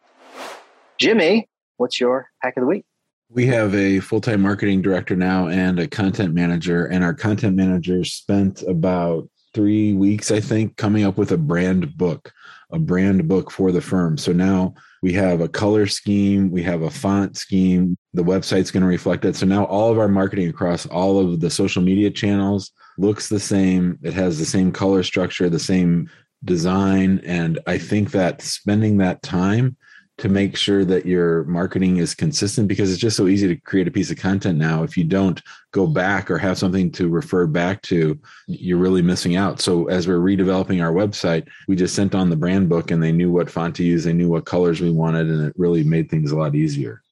Jimmy, 0.98 1.48
what's 1.76 2.00
your 2.00 2.30
hack 2.40 2.56
of 2.56 2.62
the 2.62 2.66
week? 2.66 2.84
We 3.28 3.46
have 3.46 3.74
a 3.74 4.00
full 4.00 4.20
time 4.20 4.42
marketing 4.42 4.82
director 4.82 5.16
now 5.16 5.48
and 5.48 5.78
a 5.80 5.88
content 5.88 6.34
manager, 6.34 6.86
and 6.86 7.02
our 7.02 7.14
content 7.14 7.56
manager 7.56 8.04
spent 8.04 8.62
about 8.62 9.28
three 9.54 9.92
weeks, 9.92 10.30
I 10.30 10.40
think, 10.40 10.76
coming 10.76 11.04
up 11.04 11.16
with 11.16 11.32
a 11.32 11.38
brand 11.38 11.96
book, 11.96 12.32
a 12.70 12.78
brand 12.78 13.28
book 13.28 13.50
for 13.50 13.72
the 13.72 13.80
firm. 13.80 14.18
So 14.18 14.32
now 14.32 14.74
we 15.02 15.12
have 15.12 15.40
a 15.40 15.48
color 15.48 15.86
scheme, 15.86 16.50
we 16.50 16.62
have 16.64 16.82
a 16.82 16.90
font 16.90 17.36
scheme, 17.36 17.96
the 18.12 18.24
website's 18.24 18.70
going 18.70 18.82
to 18.82 18.88
reflect 18.88 19.24
it. 19.24 19.36
So 19.36 19.46
now 19.46 19.64
all 19.64 19.90
of 19.90 19.98
our 19.98 20.08
marketing 20.08 20.48
across 20.48 20.86
all 20.86 21.20
of 21.20 21.40
the 21.40 21.50
social 21.50 21.82
media 21.82 22.10
channels, 22.10 22.72
looks 22.98 23.28
the 23.28 23.40
same. 23.40 23.98
It 24.02 24.14
has 24.14 24.38
the 24.38 24.44
same 24.44 24.72
color 24.72 25.02
structure, 25.02 25.48
the 25.48 25.58
same 25.58 26.10
design. 26.44 27.20
And 27.24 27.58
I 27.66 27.78
think 27.78 28.10
that 28.12 28.42
spending 28.42 28.98
that 28.98 29.22
time 29.22 29.76
to 30.18 30.28
make 30.28 30.56
sure 30.56 30.84
that 30.84 31.06
your 31.06 31.44
marketing 31.44 31.96
is 31.96 32.14
consistent 32.14 32.68
because 32.68 32.92
it's 32.92 33.00
just 33.00 33.16
so 33.16 33.26
easy 33.26 33.48
to 33.48 33.56
create 33.56 33.88
a 33.88 33.90
piece 33.90 34.12
of 34.12 34.16
content 34.16 34.58
now. 34.58 34.84
If 34.84 34.96
you 34.96 35.02
don't 35.02 35.42
go 35.72 35.88
back 35.88 36.30
or 36.30 36.38
have 36.38 36.56
something 36.56 36.92
to 36.92 37.08
refer 37.08 37.46
back 37.46 37.82
to, 37.82 38.18
you're 38.46 38.78
really 38.78 39.02
missing 39.02 39.34
out. 39.34 39.60
So 39.60 39.86
as 39.86 40.06
we're 40.06 40.18
redeveloping 40.18 40.82
our 40.82 40.92
website, 40.92 41.48
we 41.66 41.74
just 41.74 41.96
sent 41.96 42.14
on 42.14 42.30
the 42.30 42.36
brand 42.36 42.68
book 42.68 42.92
and 42.92 43.02
they 43.02 43.10
knew 43.10 43.32
what 43.32 43.50
font 43.50 43.74
to 43.76 43.84
use, 43.84 44.04
they 44.04 44.12
knew 44.12 44.28
what 44.28 44.46
colors 44.46 44.80
we 44.80 44.90
wanted, 44.90 45.28
and 45.28 45.44
it 45.44 45.54
really 45.56 45.82
made 45.82 46.08
things 46.08 46.30
a 46.30 46.36
lot 46.36 46.54
easier. 46.54 47.02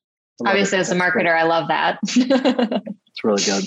Obviously, 0.47 0.79
as 0.79 0.91
a 0.91 0.95
marketer, 0.95 1.37
I 1.37 1.43
love 1.43 1.69
that. 1.69 1.99
it's 2.03 3.25
really 3.25 3.43
good. 3.43 3.65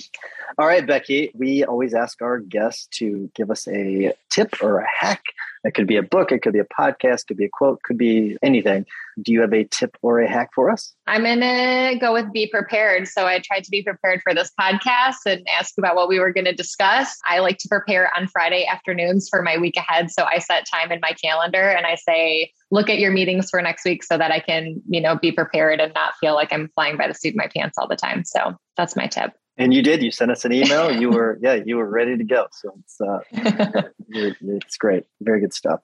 All 0.57 0.67
right, 0.67 0.85
Becky, 0.87 1.31
we 1.35 1.65
always 1.65 1.93
ask 1.93 2.21
our 2.21 2.39
guests 2.39 2.87
to 2.99 3.29
give 3.35 3.51
us 3.51 3.67
a 3.67 4.13
tip 4.29 4.53
or 4.61 4.79
a 4.79 4.87
hack. 4.87 5.21
It 5.65 5.73
could 5.73 5.87
be 5.87 5.97
a 5.97 6.03
book, 6.03 6.31
it 6.31 6.41
could 6.41 6.53
be 6.53 6.59
a 6.59 6.65
podcast, 6.65 7.21
it 7.21 7.27
could 7.27 7.37
be 7.37 7.45
a 7.45 7.49
quote, 7.49 7.81
could 7.83 7.97
be 7.97 8.37
anything. 8.41 8.85
Do 9.21 9.31
you 9.31 9.41
have 9.41 9.53
a 9.53 9.63
tip 9.63 9.97
or 10.01 10.19
a 10.19 10.29
hack 10.29 10.49
for 10.53 10.69
us? 10.69 10.93
I'm 11.07 11.23
going 11.23 11.39
to 11.39 11.97
go 11.99 12.13
with 12.13 12.31
be 12.33 12.47
prepared. 12.47 13.07
So 13.07 13.25
I 13.25 13.39
tried 13.39 13.63
to 13.63 13.71
be 13.71 13.81
prepared 13.81 14.21
for 14.23 14.33
this 14.33 14.51
podcast 14.59 15.17
and 15.25 15.47
ask 15.47 15.77
about 15.77 15.95
what 15.95 16.09
we 16.09 16.19
were 16.19 16.33
going 16.33 16.45
to 16.45 16.53
discuss. 16.53 17.17
I 17.25 17.39
like 17.39 17.57
to 17.59 17.69
prepare 17.69 18.11
on 18.15 18.27
Friday 18.27 18.65
afternoons 18.65 19.29
for 19.29 19.41
my 19.41 19.57
week 19.57 19.77
ahead. 19.77 20.11
So 20.11 20.25
I 20.25 20.39
set 20.39 20.65
time 20.69 20.91
in 20.91 20.99
my 21.01 21.13
calendar 21.13 21.69
and 21.69 21.85
I 21.85 21.95
say, 21.95 22.51
look 22.71 22.89
at 22.89 22.99
your 22.99 23.11
meetings 23.11 23.49
for 23.49 23.61
next 23.61 23.85
week 23.85 24.03
so 24.03 24.17
that 24.17 24.31
I 24.31 24.39
can, 24.39 24.81
you 24.87 25.01
know, 25.01 25.15
be 25.15 25.31
prepared 25.31 25.79
and 25.79 25.93
not 25.93 26.15
feel 26.19 26.35
like 26.35 26.51
I'm 26.51 26.69
flying 26.75 26.97
by 26.97 27.07
the 27.07 27.13
seat 27.13 27.29
of 27.29 27.35
my 27.35 27.47
pants 27.55 27.77
all 27.77 27.87
the 27.87 27.95
time. 27.95 28.23
So 28.25 28.55
that's 28.75 28.95
my 28.95 29.07
tip. 29.07 29.31
And 29.57 29.73
you 29.73 29.81
did. 29.81 30.03
You 30.03 30.11
sent 30.11 30.31
us 30.31 30.43
an 30.43 30.51
email. 30.51 30.91
You 30.99 31.09
were, 31.09 31.39
yeah, 31.41 31.59
you 31.65 31.77
were 31.77 31.89
ready 31.89 32.17
to 32.17 32.23
go. 32.23 32.47
So 32.51 32.73
it's, 32.79 32.99
uh, 33.01 33.19
it's 34.09 34.77
great. 34.77 35.03
Very 35.21 35.39
good 35.39 35.53
stuff. 35.53 35.79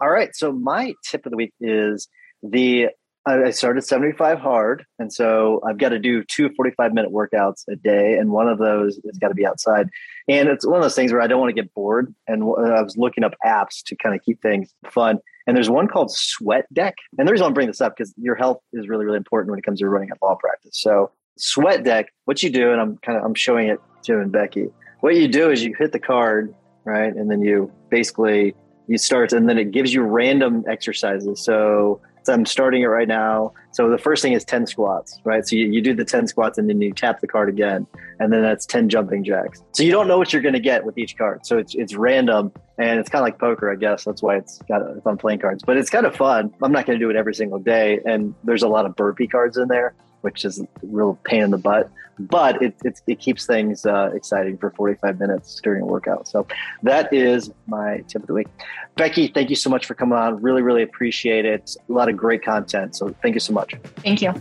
All 0.00 0.10
right. 0.10 0.34
So 0.34 0.52
my 0.52 0.94
tip 1.04 1.26
of 1.26 1.30
the 1.30 1.36
week 1.36 1.52
is 1.60 2.08
the. 2.42 2.88
I 3.24 3.52
started 3.52 3.82
75 3.82 4.40
hard, 4.40 4.84
and 4.98 5.12
so 5.12 5.60
I've 5.64 5.78
got 5.78 5.90
to 5.90 6.00
do 6.00 6.24
two 6.24 6.50
45 6.56 6.92
minute 6.92 7.12
workouts 7.12 7.62
a 7.70 7.76
day, 7.76 8.14
and 8.14 8.32
one 8.32 8.48
of 8.48 8.58
those 8.58 8.98
has 9.06 9.16
got 9.18 9.28
to 9.28 9.34
be 9.34 9.46
outside. 9.46 9.88
And 10.26 10.48
it's 10.48 10.66
one 10.66 10.78
of 10.78 10.82
those 10.82 10.96
things 10.96 11.12
where 11.12 11.20
I 11.20 11.28
don't 11.28 11.38
want 11.38 11.54
to 11.54 11.62
get 11.62 11.72
bored, 11.72 12.12
and 12.26 12.42
I 12.42 12.82
was 12.82 12.96
looking 12.96 13.22
up 13.22 13.34
apps 13.46 13.84
to 13.86 13.94
kind 13.94 14.16
of 14.16 14.22
keep 14.22 14.42
things 14.42 14.74
fun. 14.90 15.18
And 15.46 15.56
there's 15.56 15.70
one 15.70 15.86
called 15.86 16.10
Sweat 16.10 16.66
Deck, 16.72 16.96
and 17.16 17.28
the 17.28 17.30
reason 17.30 17.46
I'm 17.46 17.54
bringing 17.54 17.70
this 17.70 17.80
up 17.80 17.94
because 17.96 18.12
your 18.16 18.34
health 18.34 18.58
is 18.72 18.88
really, 18.88 19.04
really 19.04 19.18
important 19.18 19.50
when 19.50 19.58
it 19.60 19.64
comes 19.64 19.78
to 19.78 19.88
running 19.88 20.10
a 20.10 20.24
law 20.24 20.34
practice. 20.34 20.72
So 20.82 21.12
sweat 21.38 21.84
deck, 21.84 22.12
what 22.24 22.42
you 22.42 22.50
do, 22.50 22.72
and 22.72 22.80
I'm 22.80 22.98
kind 22.98 23.18
of 23.18 23.24
I'm 23.24 23.34
showing 23.34 23.68
it 23.68 23.80
to 24.04 24.20
and 24.20 24.32
Becky. 24.32 24.68
What 25.00 25.14
you 25.16 25.28
do 25.28 25.50
is 25.50 25.62
you 25.64 25.74
hit 25.78 25.92
the 25.92 25.98
card, 25.98 26.54
right, 26.84 27.14
and 27.14 27.30
then 27.30 27.42
you 27.42 27.70
basically 27.90 28.54
you 28.88 28.98
start, 28.98 29.32
and 29.32 29.48
then 29.48 29.58
it 29.58 29.70
gives 29.70 29.92
you 29.92 30.02
random 30.02 30.64
exercises. 30.68 31.44
So, 31.44 32.00
so 32.22 32.32
I'm 32.32 32.46
starting 32.46 32.82
it 32.82 32.86
right 32.86 33.08
now. 33.08 33.52
So 33.72 33.88
the 33.88 33.98
first 33.98 34.22
thing 34.22 34.32
is 34.32 34.44
10 34.44 34.66
squats, 34.66 35.20
right? 35.24 35.46
So 35.46 35.56
you, 35.56 35.66
you 35.66 35.80
do 35.80 35.94
the 35.94 36.04
10 36.04 36.26
squats 36.26 36.58
and 36.58 36.68
then 36.68 36.80
you 36.80 36.92
tap 36.92 37.20
the 37.20 37.26
card 37.26 37.48
again, 37.48 37.86
and 38.20 38.32
then 38.32 38.42
that's 38.42 38.66
10 38.66 38.88
jumping 38.88 39.24
jacks. 39.24 39.62
So 39.72 39.82
you 39.82 39.90
don't 39.90 40.08
know 40.08 40.18
what 40.18 40.32
you're 40.32 40.42
going 40.42 40.54
to 40.54 40.60
get 40.60 40.84
with 40.84 40.98
each 40.98 41.16
card. 41.16 41.44
So 41.46 41.58
it's 41.58 41.74
it's 41.74 41.94
random, 41.94 42.52
and 42.78 43.00
it's 43.00 43.08
kind 43.08 43.22
of 43.22 43.26
like 43.26 43.38
poker, 43.38 43.72
I 43.72 43.76
guess. 43.76 44.04
That's 44.04 44.22
why 44.22 44.36
it's 44.36 44.58
got 44.68 44.82
it's 44.96 45.06
on 45.06 45.16
playing 45.16 45.40
cards, 45.40 45.62
but 45.66 45.76
it's 45.76 45.90
kind 45.90 46.06
of 46.06 46.14
fun. 46.14 46.52
I'm 46.62 46.72
not 46.72 46.86
going 46.86 46.98
to 46.98 47.04
do 47.04 47.10
it 47.10 47.16
every 47.16 47.34
single 47.34 47.58
day, 47.58 48.00
and 48.04 48.34
there's 48.44 48.62
a 48.62 48.68
lot 48.68 48.86
of 48.86 48.94
burpee 48.96 49.26
cards 49.26 49.56
in 49.56 49.68
there 49.68 49.94
which 50.22 50.44
is 50.44 50.58
a 50.60 50.66
real 50.82 51.18
pain 51.24 51.42
in 51.42 51.50
the 51.50 51.58
butt. 51.58 51.90
But 52.18 52.62
it, 52.62 52.74
it, 52.84 53.00
it 53.06 53.18
keeps 53.20 53.46
things 53.46 53.86
uh, 53.86 54.10
exciting 54.14 54.58
for 54.58 54.70
45 54.70 55.18
minutes 55.18 55.60
during 55.62 55.82
a 55.82 55.86
workout. 55.86 56.28
So 56.28 56.46
that 56.82 57.12
is 57.12 57.50
my 57.66 57.98
tip 58.08 58.22
of 58.22 58.28
the 58.28 58.34
week. 58.34 58.48
Becky, 58.96 59.28
thank 59.28 59.50
you 59.50 59.56
so 59.56 59.70
much 59.70 59.86
for 59.86 59.94
coming 59.94 60.18
on. 60.18 60.40
Really, 60.42 60.62
really 60.62 60.82
appreciate 60.82 61.44
it. 61.44 61.74
A 61.88 61.92
lot 61.92 62.08
of 62.08 62.16
great 62.16 62.44
content. 62.44 62.96
So 62.96 63.14
thank 63.22 63.34
you 63.34 63.40
so 63.40 63.52
much. 63.52 63.74
Thank 64.04 64.22
you. 64.22 64.32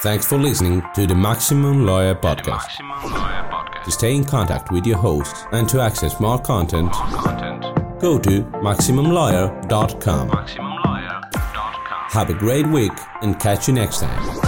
Thanks 0.00 0.26
for 0.28 0.38
listening 0.38 0.82
to 0.94 1.06
the 1.06 1.14
Maximum 1.14 1.84
Lawyer 1.84 2.14
Podcast. 2.14 2.46
Maximum 2.46 3.12
Lawyer 3.12 3.48
Podcast. 3.50 3.84
To 3.84 3.90
stay 3.90 4.14
in 4.14 4.24
contact 4.24 4.70
with 4.70 4.86
your 4.86 4.98
host 4.98 5.46
and 5.52 5.68
to 5.70 5.80
access 5.80 6.20
more 6.20 6.38
content, 6.38 6.86
more 6.86 7.22
content. 7.22 8.00
go 8.00 8.18
to 8.18 8.42
MaximumLawyer.com. 8.42 10.30
MaximumLawyer.com. 10.30 12.10
Have 12.10 12.30
a 12.30 12.34
great 12.34 12.66
week 12.68 12.92
and 13.22 13.38
catch 13.40 13.66
you 13.68 13.74
next 13.74 14.00
time. 14.00 14.47